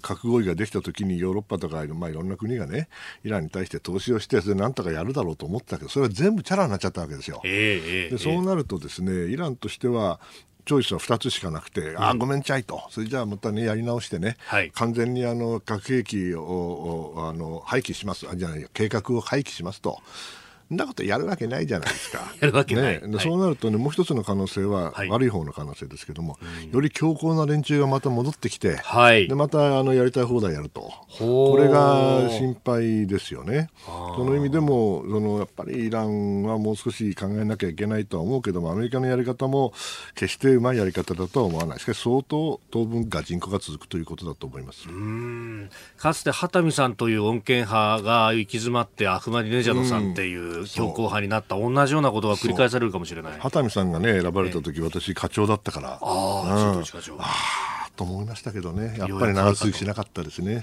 [0.00, 2.88] 核合意ができたときにヨーロッパとか、まあ、いろんな国がね
[3.24, 7.40] イランに対して投資をしてそれなんとかやるだろうと思ってたけどそれは全部チャラになっちゃったわけですよ。
[7.44, 10.20] えー、でそうなるとですねイランとしては
[10.64, 20.00] チョイスは2つしかなくて、うん、あごめんちゃいと、それじゃあまたね、やり直してね、はい、完全にあの核兵器をあの廃棄します、あじゃない計画を廃棄しますと。
[20.72, 22.32] んなことやるわけないじゃないですか。
[22.40, 23.08] やるわけない。
[23.08, 26.38] ね、そうなるとね、もう一つの可能性は、悪い方の可能性ですけども、
[26.70, 33.70] より強硬な連中がまた戻ってきて、はい、でまたあのやりたい放題やると、これが心配ですよね。
[34.16, 39.72] その意味でもその、やっぱりイランはもう少し考えなきゃいけないとは思うけども、アメリカのやり方も
[40.14, 41.94] 決してうまいやり方だとは思わない、しか。
[41.94, 44.86] し相当、当分、ガチンコが続くということだと思います。
[45.96, 52.02] かつて畑見さんという穏健派が行き詰まって、アフマディネジャドさんっていう、強硬派になった同じよう。
[52.04, 55.98] なことが繰り返されるかもしれない畑見さんがね選ばれた時、私課長だったから。
[56.00, 57.16] あ、うん、課長。
[57.18, 57.24] あ
[57.86, 58.96] あと思いましたけどね。
[58.98, 60.62] やっぱり長続きしなかったですね。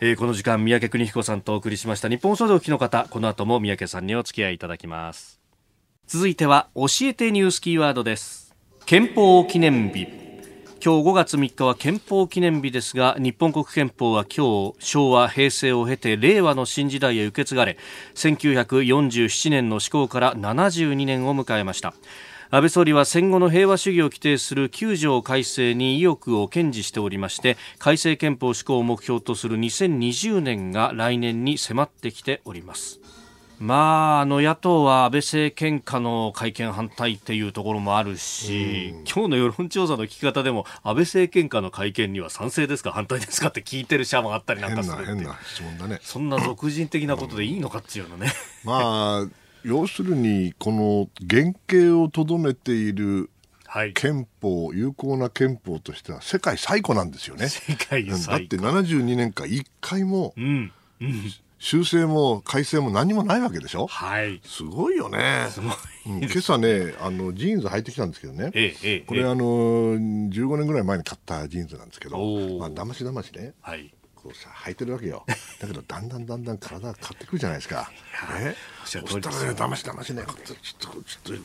[0.00, 2.08] えー、この時間三宅邦彦さんとお送りしました。
[2.08, 5.40] 日本総動機の方この後も三宅さんにお付き合いいただきます。
[6.06, 8.54] 続いては教えてニュースキーワードです。
[8.86, 10.23] 憲法記念日
[10.84, 17.78] 今日5月3日は憲法記念日ですが日本国憲法は今日昭和平成を経て令和の新時代へ受け継がれ
[18.16, 21.94] 1947年の施行から72年を迎えました。
[22.50, 33.00] 安倍総理は戦後の平和主義を規定する9条改正に意欲を堅持しておりまして改正憲法施行を目標とする2020年が来年に迫ってきております。
[33.58, 46.00] まあ、あの野党は安倍政権下の会見反対っていうところもあるし、うん、今日の世論調査の聞き方でも安倍政権下の会見には賛成ですか反対ですかって聞いてる社もあったりなんかする変な質問だね。
[46.02, 48.32] そんな俗人的なことでいいのかっていうのね、
[48.64, 49.26] うん、まあ
[49.64, 53.30] 要するにこの原型をとどめている
[53.94, 57.48] 憲法、有効な憲法としては世界最古なんですよね。
[57.48, 58.26] 世界最古。
[58.26, 60.72] だって72年間1回も、うん。
[61.00, 61.32] うん、
[61.64, 63.86] 修正も改正も何もないわけでしょ？
[63.86, 64.38] はい。
[64.44, 65.46] すごいよね。
[65.48, 65.72] すごい、
[66.08, 66.18] うん。
[66.18, 68.50] 今朝ね、あのジーンズ履いてきたんですけどね。
[68.52, 72.18] ええ、これ、ええ、あの15年ぐらい前に買ったジーンズなんですけど、
[72.58, 73.54] まあだましだましね。
[73.62, 73.94] はい。
[74.14, 75.24] こうさ履いてるわけよ。
[75.58, 77.90] だけどだんだんだんだん体が変わってくるじゃないですか。
[78.38, 78.54] ね。
[78.84, 81.38] そしたらねだましだましね、ちょっとちょっ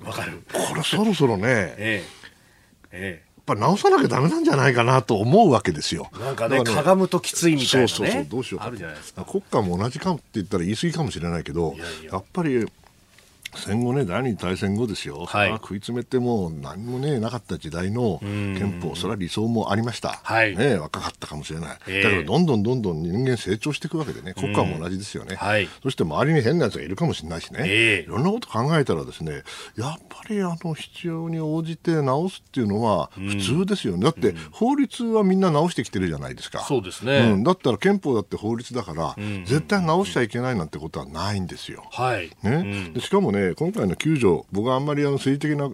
[0.00, 0.06] と。
[0.06, 2.04] わかるこれそろそろね、ええ
[2.92, 6.10] ええ、ぱ直さなきゃだめなんじゃないかなと思うわけですよ。
[6.20, 8.66] なんかね、ねかがむときついみたいな、ね、そうそうそう、どうしようか。
[8.66, 9.24] あるじゃないですか。
[9.24, 12.66] 国家も同じかって言ったら言い過ぎかもしれないけど、いやいややっぱり
[13.54, 29.42] 戦後ね、第二次大戦後ですよ、はい、食い詰めても何もね、なかった時代の憲法、それは理想もありました、はい、ね、若かったかもしれない、えー、だけどどんどんどんどん人間成長していくわけでね、国家も同じですよね、はい、そして周りに変なやつがいるかもしれないしね、えー、いろんなこと考えたらですね、
[29.76, 41.84] やっぱりあの必要に応じて直すっていうのは普通ですよね、だって法律はみんな直してきてるじゃないですか、そうですね、うん、だったら憲法だって法律だから、絶対直しちゃいけないなんてことはないんですよ。
[41.92, 42.30] はい。
[42.42, 42.90] ね。
[42.94, 45.68] でしかもね今回の救助条、僕はあんまりあの政治的な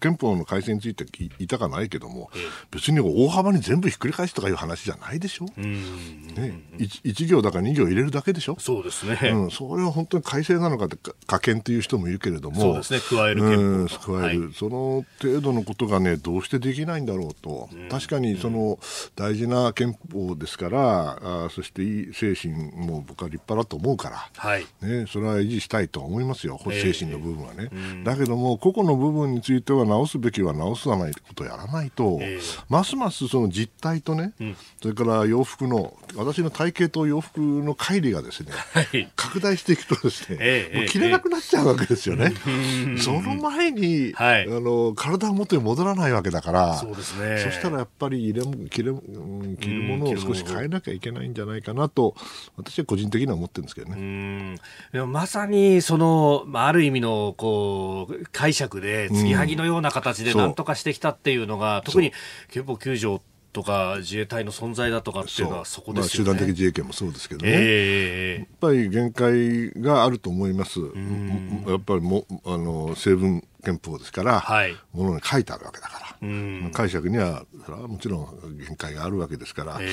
[0.00, 2.30] 憲法の改正について言いたかないけども、
[2.70, 5.46] 別に大幅に全部ひっくり返すとかいう話じゃないでしょ。
[5.56, 8.56] うね、1, 行だか2行入れるだけでしょ。
[8.58, 9.18] そうですね。
[9.32, 18.78] うん、それは本当に改正なのかって可見という人もいるけれども、そうですね、加える憲法、加える、はい、その程度のことがね、どうしてできないんだろうと、確かにその
[19.14, 24.66] 大事な憲法ですから、あそしていい精神も僕は立派だと思うから、はい。
[24.82, 27.68] ね、それは維持したいと思いますよ、精神の部分はね。
[27.72, 42.32] えーだけども個々の部分については直すべきは直さないことをやらないと、えー、ますますその実態とね、うん、それから洋服の私の体型と洋服の乖離がですね、はい、拡大していくとですね、えー、もう着れなくなっちゃうわけですよね。
[42.46, 52.14] えー、その前に、はい、あの体は元に戻らないわけだからそうです、ね、そしたらやっぱり入れ着れ着るものを少し変えなきゃいけないんじゃないかなと
[52.56, 54.56] 私は個人的には思ってるんですけどね。
[54.92, 61.80] でもまさにその、まあ、ある意味のこう解釈で継ぎはぎのような形で何とかしてきたっていうのが、う。
[61.80, 62.12] ん、特に
[62.50, 63.22] 憲法9条
[63.54, 79.88] とか自衛隊の存在だとかっていうのはそこですよね、まあ、集団的自衛権もそうですけどね、えー、やっぱり限界があると思います、やっぱりもあの成分憲法ですから、はい、ものに書いてあるわけだから、解釈にはそれはもちろん限界があるわけですから、えー、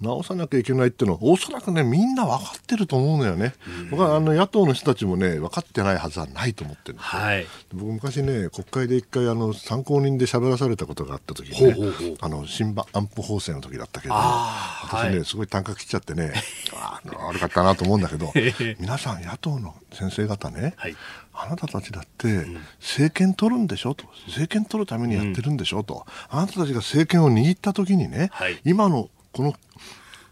[0.00, 3.54] 直さなきゃいけないっていうのはおそらくねみんな分かってると思うのよね、
[3.90, 16.34] 僕はあの野党の人たちもね分かってないはずはないと思ってるんですよ、はい、僕昔ね国会で一回あの参考人で喋らされたことがあった時にねあの新安保法制の時だったけど、私ね、はい、すごい単価切っちゃってね
[16.74, 18.32] あ悪かったなと思うんだけど
[18.78, 20.96] 皆さん野党の先生方ね、はい
[21.34, 22.46] あなたたちだって
[22.80, 24.06] 政権取るんでしょと。
[24.26, 29.54] 政権取るためにやってるんでしょと、あなたたちが政権を握った時にね、はい、今のこの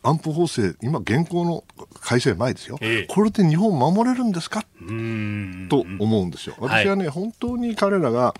[0.04, 1.62] 安保法制、今、現行の
[2.00, 4.62] 改正前ですよ、ええ、これで日本を守れるんですか？
[5.68, 6.56] と思うんですよ。
[6.58, 8.34] 私はね、はい、本当に彼らが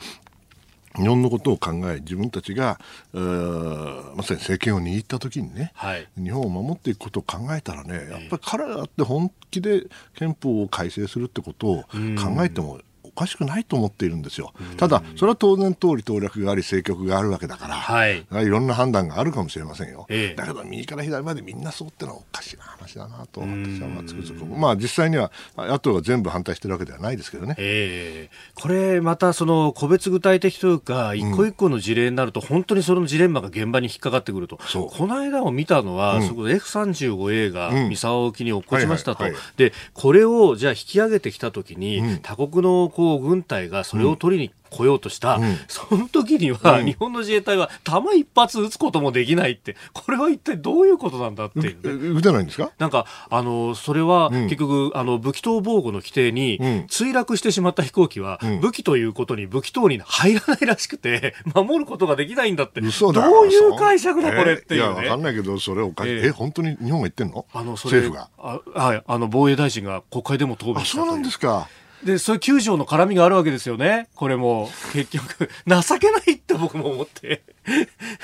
[0.96, 2.78] 日本のことを考え自分たちが
[3.12, 12.80] まさに政権を握った時にね、はい、日本を守っていくことを考えたらねやっぱり彼らって本気で憲法を改正するってことを考えても
[13.14, 14.52] おかしくないと思っているんですよ。
[14.76, 20.06] ただ、それは当然通り当略があり、政局があるわけだから、はい、いろんな判断があるかもしれませんよ。
[20.08, 27.54] ええ、だけど、右から左までみんなそうってのはおかしいな話だなと、私はまあつくづく、まあ実際には野党が全部反対してるわけではないですけどね。
[27.58, 39.24] えー、これ、またその個別具体的というか、一個一個の事例になると、本当にそのジレンマが現場に引っかかってくると、この間を見たのは、うん、そこ F35A が三沢沖に落っこちましたと、
[39.56, 52.70] でこれをじゃあ引き上げてきたときに、うん、他国のこう軍隊がそれを取りに来ようとした、うん、その時には、日本の自衛隊は弾一発撃つこともできないって、これは一体どういうことなんだっていう、ね、撃てないんですか？
[52.78, 62.80] なんか、あの、それは、結局、あの、武器等防護の規定に、墜落してしまった飛行機は、武器ということに武器等に入らないらしくて、 守ることができないんだって。
[62.80, 66.12] どういう解釈だ、これっていう、ね、いや、わかんないけど、それおかしい。
[66.12, 67.44] えー、え、本当に日本が言ってんの？
[67.52, 68.30] あの、政府が。
[68.38, 71.68] あはい、あの、防衛大臣が国会でも答弁したそうなんですか。
[72.04, 74.08] で、そういう9条の絡みがあるわけですよね。
[74.14, 77.42] これも、結局、情けないって僕も思って。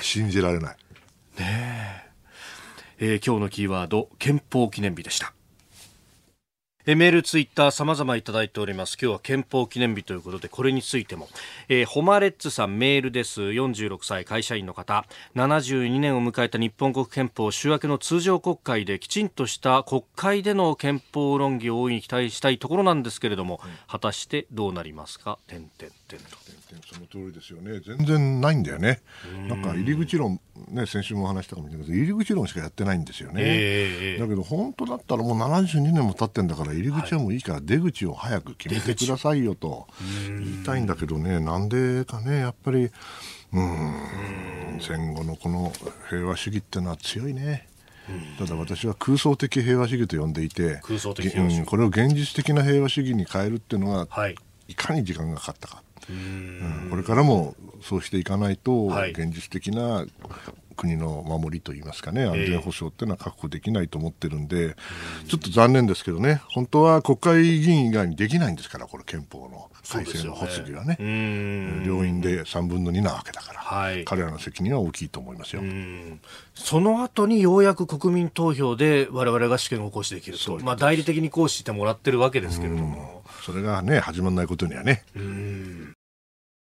[0.00, 0.76] 信じられない。
[1.38, 2.08] ねえ。
[3.00, 5.32] えー、今日のキーワード、憲法記念日でした。
[6.90, 8.96] えメール、ツイッター、様々いただいております。
[8.98, 11.28] 今日は憲法記念日ということで、これについても。
[11.68, 13.42] えー、ホマレッツさんメールです。
[13.42, 15.04] 46歳、会社員の方。
[15.36, 25.38] 72年を迎えた日本国憲法週明けの通常国会できちんとした国会での憲法論議を大いに期待したいところなんですけれども、うん、果たしてどうなりますか？
[25.46, 26.57] 点々点と。
[26.86, 27.80] その通りですよね。
[27.80, 29.00] 全然ないんだよね。
[29.48, 33.42] なんか入り口論、ね、先週も話したかもしれないけど、入り口論しかやってないんですよね。
[33.44, 39.86] えー、だけど本当だったらもう72年も経ってんだから入り口はもういいから出口を早く決めてくださいよと
[40.26, 42.90] 言いたいんだけどね、なんでかね、やっぱり、
[43.52, 45.72] うん、戦後のこの
[46.08, 47.66] 平和主義っていうのは強いね。
[48.38, 54.34] ただ私は空想的平和主義と呼んでいて、うん、これを現実的な平和主義に変えるっていうのが、はい、
[54.68, 55.82] いかに時間がかかったか。
[56.10, 56.12] う
[56.86, 60.04] ん、これからもそうしていかないと、現実的な
[60.78, 64.76] 国の守りといいますかね、安全保障っていうのは確保できないと思ってるんで、
[65.26, 75.62] ちょっと残念ですけどね、本当は国会議員以外にできないんですから、これ、憲法の改正の発議はね、ね両院で3分の2なわけだから、はい、彼らの責任は大きいと思いますよ。
[76.54, 83.18] その後にようやく国民投票で我々が試験を行使できると、まあ、代理的に行使してもらってるわけですけれども。
[83.44, 85.04] それがね、始まらないことにはね。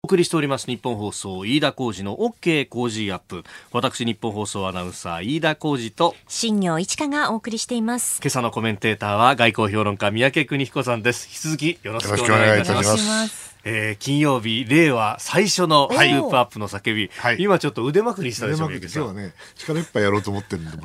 [0.04, 3.44] お送りしております日本放送飯田浩二の OK 工事アップ。
[3.70, 8.18] 私日本放送アナウンサー飯田浩二と新業一華がお送りしています。
[8.20, 11.28] 今朝のコメンテーターは外交評論家三宅邦彦さんです。
[11.28, 20.78] 引き続きよろしくお願いいたしますえー、金曜日、令和最初のループアップの叫び、はい、今ちょっと腕まくりしたでしょ、う、今日はね、力いっぱいやろうと思ってるんで、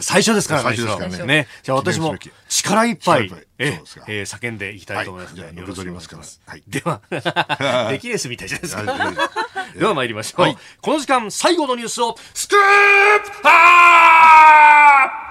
[0.00, 1.42] 最初ですからね、最初ですからね。
[1.42, 1.48] ね。
[1.62, 2.16] じゃあ私も
[2.48, 6.40] 力いっぱい、ええー、叫んでいきたいと思いますので、はい、よろしくお願いします。
[6.46, 8.84] はい、では、出来レースみたいじゃないですか。
[9.78, 10.58] では参りましょう、はい。
[10.80, 15.25] この時間、最後のニュースを、スクープアップ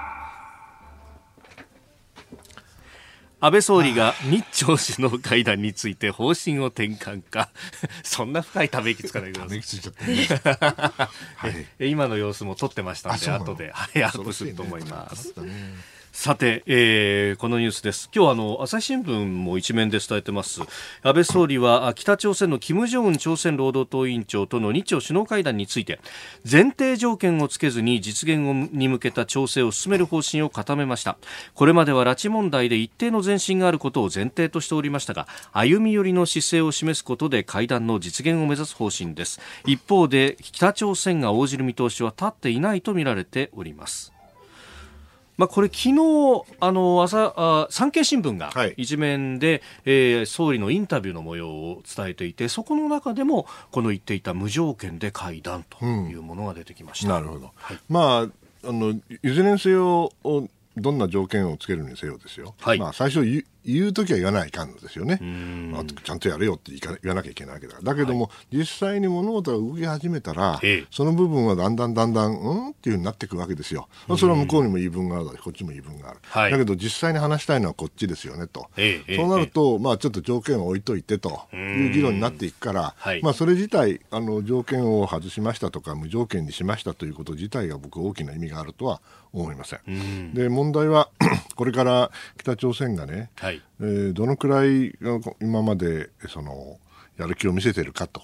[3.38, 7.50] 安倍総理が日朝首脳会談について方針を転換か。
[8.02, 9.76] そんな深いため息つかないでくださ
[10.06, 11.08] い。
[11.36, 15.34] はい、今の様子も撮ってましたんで、後で、はい、アップすると思います。
[16.18, 18.08] さて、えー、このニュースです。
[18.12, 20.62] 今日あの朝日新聞も一面で伝えてます。
[21.02, 26.00] 安倍総理は北朝鮮の金正恩朝鮮労働党委員長との日朝首脳会談について
[26.50, 31.18] 前提条件をつけずに実現に向けた調整を進める方針を固めました。
[31.54, 39.38] これまでは拉致問題で一定の前進があることを前提としておりましたが、歩み寄りの姿勢を示すことで会談の実現を目指す方針です。
[39.66, 44.15] 一方で北朝鮮が応じる見通しは立っていないとみられております。
[45.36, 45.92] まあ、これ、昨日
[46.60, 58.28] あの朝あ産経新聞が一面で、はい、えー、総理のインタビューの模様を伝えていてそこの中でもこの言っていた無条件で会談というものが出てきました、うん、なるほど、はい、ま
[58.64, 60.10] ああのいずれにせよ
[60.76, 63.24] どんな条件をつけるにせよですよ、はい、まあ、最初
[63.66, 65.18] 言うときは言わないかんのですよね、
[65.72, 70.60] まあ、ちゃんとやれよって言わなきゃいけないわけだだけども、はい、実際に物事が動き始めたら、
[70.90, 73.88] その部分はだんだんだんだん、うんっていうふうになっていくわけですよ、
[74.18, 75.26] それは向こうにも言い分がある。
[75.42, 78.68] こっちも言い分がある、はい、だけど実際に話したいのはこっちですよねと、
[79.16, 89.00] そうなると、まあ、ちょっと条件を置いといてという議論になっていくから、まあ、それ自体あの、条件を外しましたとか、無条件にしましたということ自体が僕、大きな意味があるとは
[89.32, 90.34] 思いません。
[90.34, 91.10] で問題は
[91.56, 94.92] これから北朝鮮がね、はい、えー、どのくらい
[95.40, 96.78] 今までその
[97.16, 98.22] やる気を見せてるかと、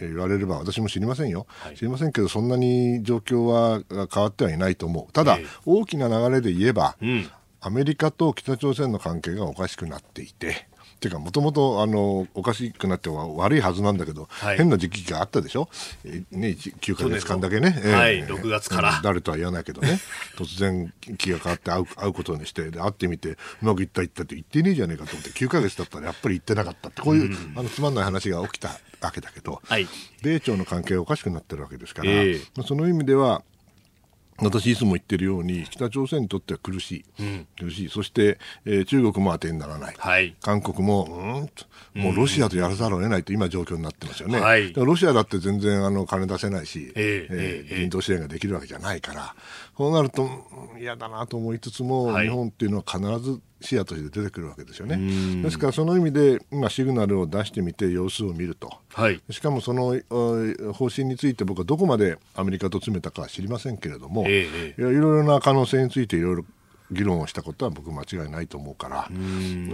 [0.00, 5.12] 言われれば私も知りませんよ、はい、知りませんけどそんなに状況は変わってはいないと思う。
[5.12, 7.30] ただ、えー、大きな流れで言えば、うん、
[7.60, 10.68] アメリカと北朝鮮の関係がおかしくなっていて
[11.04, 15.68] ていうか、もともとあのおかしくなっては悪いはずなんだけど、はい、変な時期があったでしょ、
[16.04, 20.00] えー、ね、9か月間だけね、えー、はい、6月から、誰とは言わないけどね、
[20.36, 29.86] 突然、気が変わって会う会うことにして、会ってみて、うまくいったいったって言ってねえじゃねえかと思って、9か月だったらやっぱり言ってなかったって、こういう、うん、あのつまんない話が起きたわけだけど、はい、
[30.22, 33.42] 米朝の関係がおかしくなってるわけですから、えー、まあ、その意味では、
[34.38, 37.88] 私いつも言ってるように北朝鮮にとっては苦しい、うん、苦しい。
[37.88, 41.48] そして、えー、中国も当てにならない、はい、韓国も
[41.94, 49.34] うんもうロシアとやらざるを得ないと今状況になってますよね、はい、ロシアだって全然あの金出せないし、えー、えー、人道支援ができるわけじゃないから。
[49.76, 50.28] そうなると
[50.78, 55.42] 嫌だなと思いつつも、はい、日本っていうのは必ず視野として出てくるわけですよね。
[55.42, 59.98] ですからその意味で今シグナルを出してみて様子を見ると、はい、しかもその
[60.72, 66.44] 方針について僕はどこまでアメリカと詰めたかは知りませんけれども、えー、いろいろな可能性についていろいろ
[66.90, 69.08] 議論をしたことは僕間違いないと思うから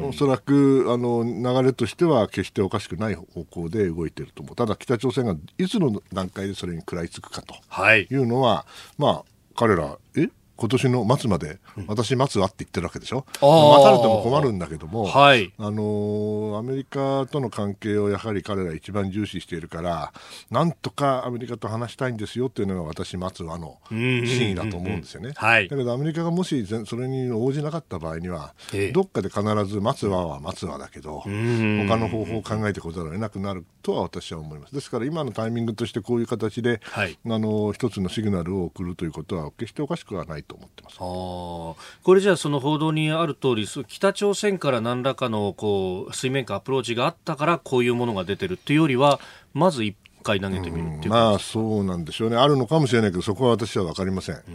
[0.03, 4.57] おそらくあの流れとしては決しておかしくない方向で動いていると思う。
[4.57, 7.55] ただ北朝鮮がいつの段階でそれに食らいつくかと
[7.95, 8.07] い。
[8.15, 8.67] うのは、は
[8.99, 9.25] い、まあ
[9.57, 10.29] 彼らえ？
[10.61, 13.49] 今年の末まで、私待つわって言ってるわけでしょ、うん、
[13.83, 20.13] 待たれても困るんだけども、はい、あのアメリカとの関係をやはり彼ら一番重視しているから、
[20.51, 25.33] なんとかアメリカと話したいんですよっていうのが私、待つわの真意だと思うんですよね。
[25.33, 28.55] だけどアメリカがもしそれに応じなかった場合には、
[28.93, 34.75] どっかで必ず待つわは待つわだけど、他の方法を考えてこざるを得なくなるとは私は思います。
[34.75, 40.99] ですから今のタイミングとしてこういう形で、はい、あの一つのシグナルを送るということは決しておかしくはないと思ってます。
[40.99, 41.77] こ
[42.15, 49.21] れじゃあその報道にある通り北朝鮮から何らかのこう水面下アプローチがあったからこういうものが出てるっていうよりは
[49.55, 52.37] まず一回投げてみるっていう、うん、まあそうなんでしょうね。
[52.37, 54.51] あるのかもしれないけどそこは私は分かりません、う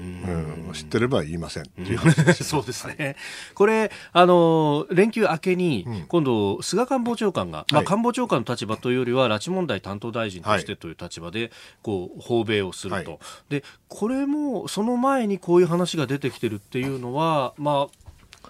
[0.69, 1.97] ん、知ってれば言いませんっていう。
[1.97, 3.15] 話です、 そうですね。
[3.53, 11.51] これあの連休明けに、今度菅官房長官が、まあ、官房長官の立場というよりは拉致問題担当大臣としてという立場で、
[11.81, 18.04] こう訪米をすると、はい、でこれもその前にこういう話が出てきてるっていうのはまあ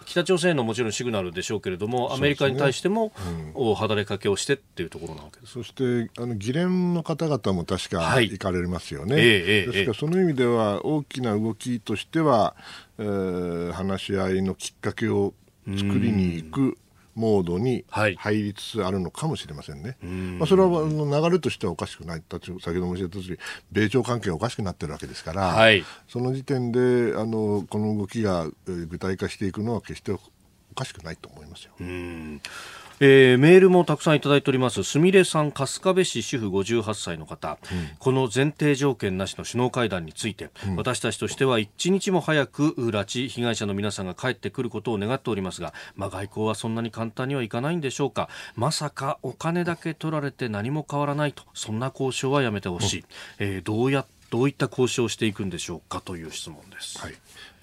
[0.06, 3.12] 北朝鮮のもちろんシグナルでしょうけれども、アメリカに対しても、
[3.56, 5.54] うん、働きかけをしてっていうところなわけです。
[5.54, 12.56] そしてあの議連の方々も確か行かれますよね、はい、ですからその意味では大きな動きとしては、
[13.00, 15.34] えー、話し合いのきっかけを
[15.66, 16.78] 作りに行く
[17.16, 19.98] モードに入りつつあるのかもしれませんね。
[20.02, 22.24] はい、まあ、それは流れとしてはおかしくない。
[22.30, 23.40] 先ほど申し上げた通り、
[23.72, 30.20] 米朝関係がおかしくなってるわけですから、はい、その時点であのこの動きが具体化していくのは決してお
[30.76, 31.72] かしくないと思いますよ。
[33.00, 34.84] えー、メールもたくさんいただいております。
[34.84, 48.30] すみれさん春日部市主婦58歳の方、うん、この前提条件なしの首脳会談について、うん、私たちとしては一日も早く拉致被害者の皆さんが帰ってくることを願っておりますが、まあ、外交はそんなに簡単にはいかないんでしょうか。
[48.56, 53.06] まさかお金だけ取られて何も変わらないとそんな交渉はやめてほしい、
[53.40, 57.00] えー、どうやどういった交渉をしていくんでしょうかという質問です。
[57.00, 57.14] はい。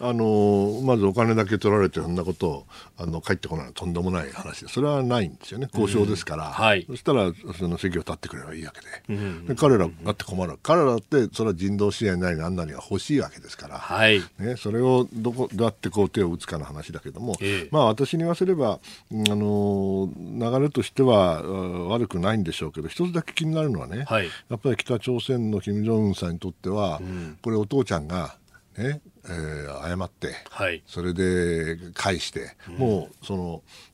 [0.01, 2.67] あのまずお金だけ取られてそんなことを
[2.99, 4.61] あの帰ってこないのとんでもない話。
[4.61, 5.69] でそれはないんですよね。
[5.73, 8.87] 交渉ですから、うんはい、そしたらその席を立ってくればいいわけで。
[9.11, 10.59] うん、で彼らだって困る。
[10.61, 14.21] 彼らだってそれは人道支援なり何なりが欲しいわけですから、はい。
[14.41, 18.79] ね、それをどこどうやってこう手を打つかの話だけども、えまあ、私に言わせれば、あ
[19.13, 28.37] の流れとしては悪くないんでしょうけど一つだけ気になるのはね、はい、やっぱり北朝鮮の金正恩さんにとっては、うん、これお父ちゃんが
[28.77, 33.37] ねえー、謝って、はい、それで返して、うん、もうそ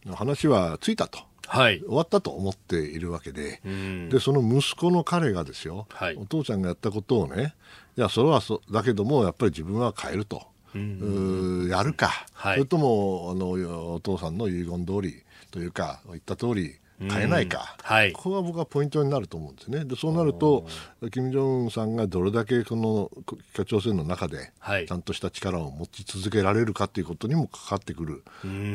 [0.07, 1.21] の話はついたと。
[1.51, 3.63] はい、終わったと思っているわけで。
[3.65, 7.55] うん、でその息子の彼がですよ、はい、お父ちゃんがやったことをね
[7.97, 10.43] いやそれはそだけどもやっぱり自分は変えると、
[10.75, 19.85] うん、やるか、はい、それともあのお父さんの遺言通りというか言った通り変えないか、はい、ここが僕はポイントになると思うんですね。
[19.85, 20.67] でそうなると
[21.13, 23.11] 金正恩さんがどれだけこの
[23.55, 24.53] 北朝鮮の中で
[24.87, 28.25] ちゃんとした力を持ち続けられるかということにもかかってくる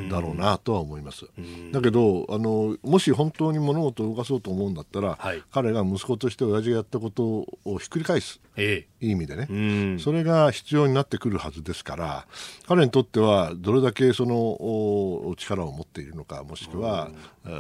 [0.09, 1.26] だろうなとは思います。
[1.71, 7.24] だけどあのもし本当に物事を動かそうと思うんだったら、はい、彼が息子として親父がやったこと
[7.65, 8.39] をひっくり返す。
[8.55, 12.28] ええ、いい意味でね、それが必要になってくるはずですから
[12.67, 17.09] 彼にとってはどれだけその力を持っているのかもしくは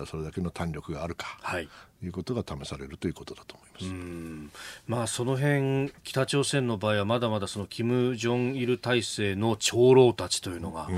[0.05, 1.67] それだけの胆力があるか、はい、
[2.05, 4.51] いうことが試されるということだと思います。
[4.87, 10.89] まあその辺北朝鮮の場合はまだまだその金正日体制の長老たちというのが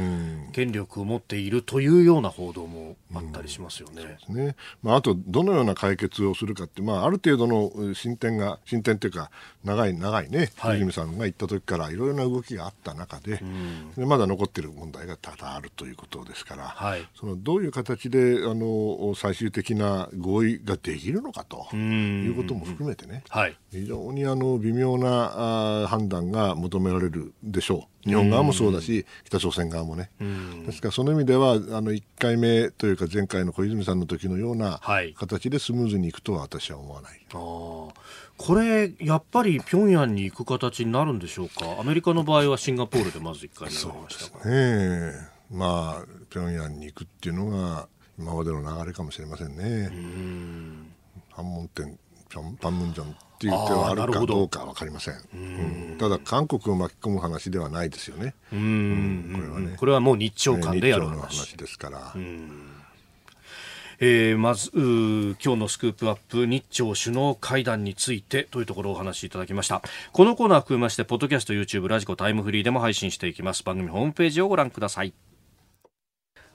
[0.51, 4.17] 権力を持っているというような報道もあったりしますよね。
[4.29, 4.55] ね。
[4.81, 9.29] まああとどのような解決をするかってまあある程度の進展が進展というか
[9.63, 13.41] 長い長いね、はい、泉さんが言った時からいろいろな動きがあった中で、
[13.97, 28.09] でまだ残っている問題が多々あるということですから、はい、そのどういう形であの最終的な合意ができるのかということも含めてね、はい、非常にあの微妙なあ判断が求められるでしょう。
[28.09, 30.11] 日本側もそうだし、北朝鮮側もね。
[30.65, 34.79] ですから、その意味では、あの1回目というか、前回の小泉さんの時のような
[35.15, 37.19] 形でスムーズにいくとは私は思わない。
[37.31, 45.13] これ、やっぱり平壌に行く形になるんでしょうか、アメリカの場合はシンガポールでまず1回目そうですね、
[45.49, 47.87] まあ、平壌に行くっていうのが、
[48.17, 49.91] 今までの流れかもしれませんね。
[51.31, 51.97] 反問店
[52.61, 54.43] パンムンジョンっていう手はあるかど。
[54.43, 59.75] うか分かりません、うん、ただ韓国を巻き込む話ではないですよね、うん、これはね。
[59.77, 62.13] これはもう日朝間でやる話,、話ですから。
[63.97, 69.81] えー、まず今日のスクープアップ日朝首脳会談についてというところをお話しいただきました。
[70.11, 73.63] このコーナー含めましてポッドキャスト YouTube ラジコタイムフリーでも配信していきます。
[73.63, 75.13] 番組ホームページをご覧ください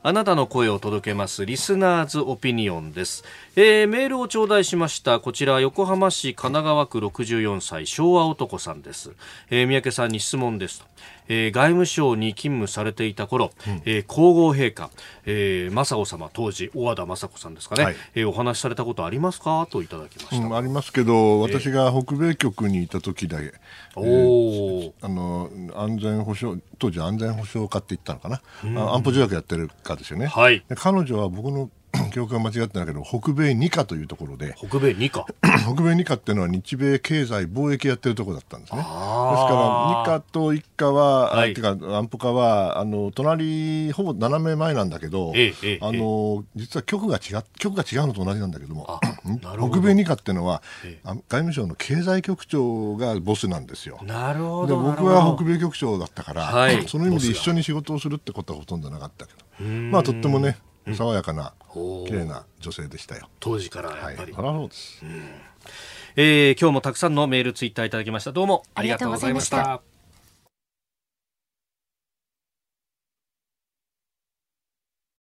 [0.03, 3.22] あなたの声を届けますリスナーズオピニオンです、
[3.55, 9.12] えー、メールを頂戴しましたこちら横浜市神奈川区64歳昭和男さんです、
[9.51, 10.86] えー、三宅さんに質問です
[11.33, 14.91] えー、外務省に勤務されていた頃、うん、えー、皇后陛下、
[15.26, 19.66] えー、雅子様当時小和田雅子さんですかね、はい、えー、お話しされたことありますか？
[19.70, 23.55] といただきました、うん、ありますけど私が北米局にいた時だけ、
[23.97, 31.70] えー、あの安全保障当時安全保障課って言ったのかな、うん、安保条約やってるかですよね、はい、彼女は僕の
[32.12, 35.26] 記憶が間違ってないけど北米二課というところで 北米二課。
[35.64, 38.78] 北米二課っていうのは日米経済貿易やってるところだったんですね。
[38.78, 49.01] ですから二課と一課は、はい、てか安保課はあの隣ほぼ斜め前なんだけど、ええ、あの実は局が違局が違うのと同じなんだけども
[49.70, 53.99] 北米二課っていうのは、え、外務省の経済局長がボスなんですよ。
[54.03, 59.41] なるほど僕は北米局長だったから、はい、その意味で一緒に仕事をするってことはほとんどなかったけど。
[59.61, 60.57] まあとってもね
[60.95, 61.53] 爽やかな、
[62.07, 63.28] 綺麗な女性でしたよ。
[63.41, 65.05] 当時からやっぱり、はい、そうです、
[66.16, 68.33] えー、今日もたくさんのメールツイッターいただきました。
[68.33, 69.83] どうもありがとうございました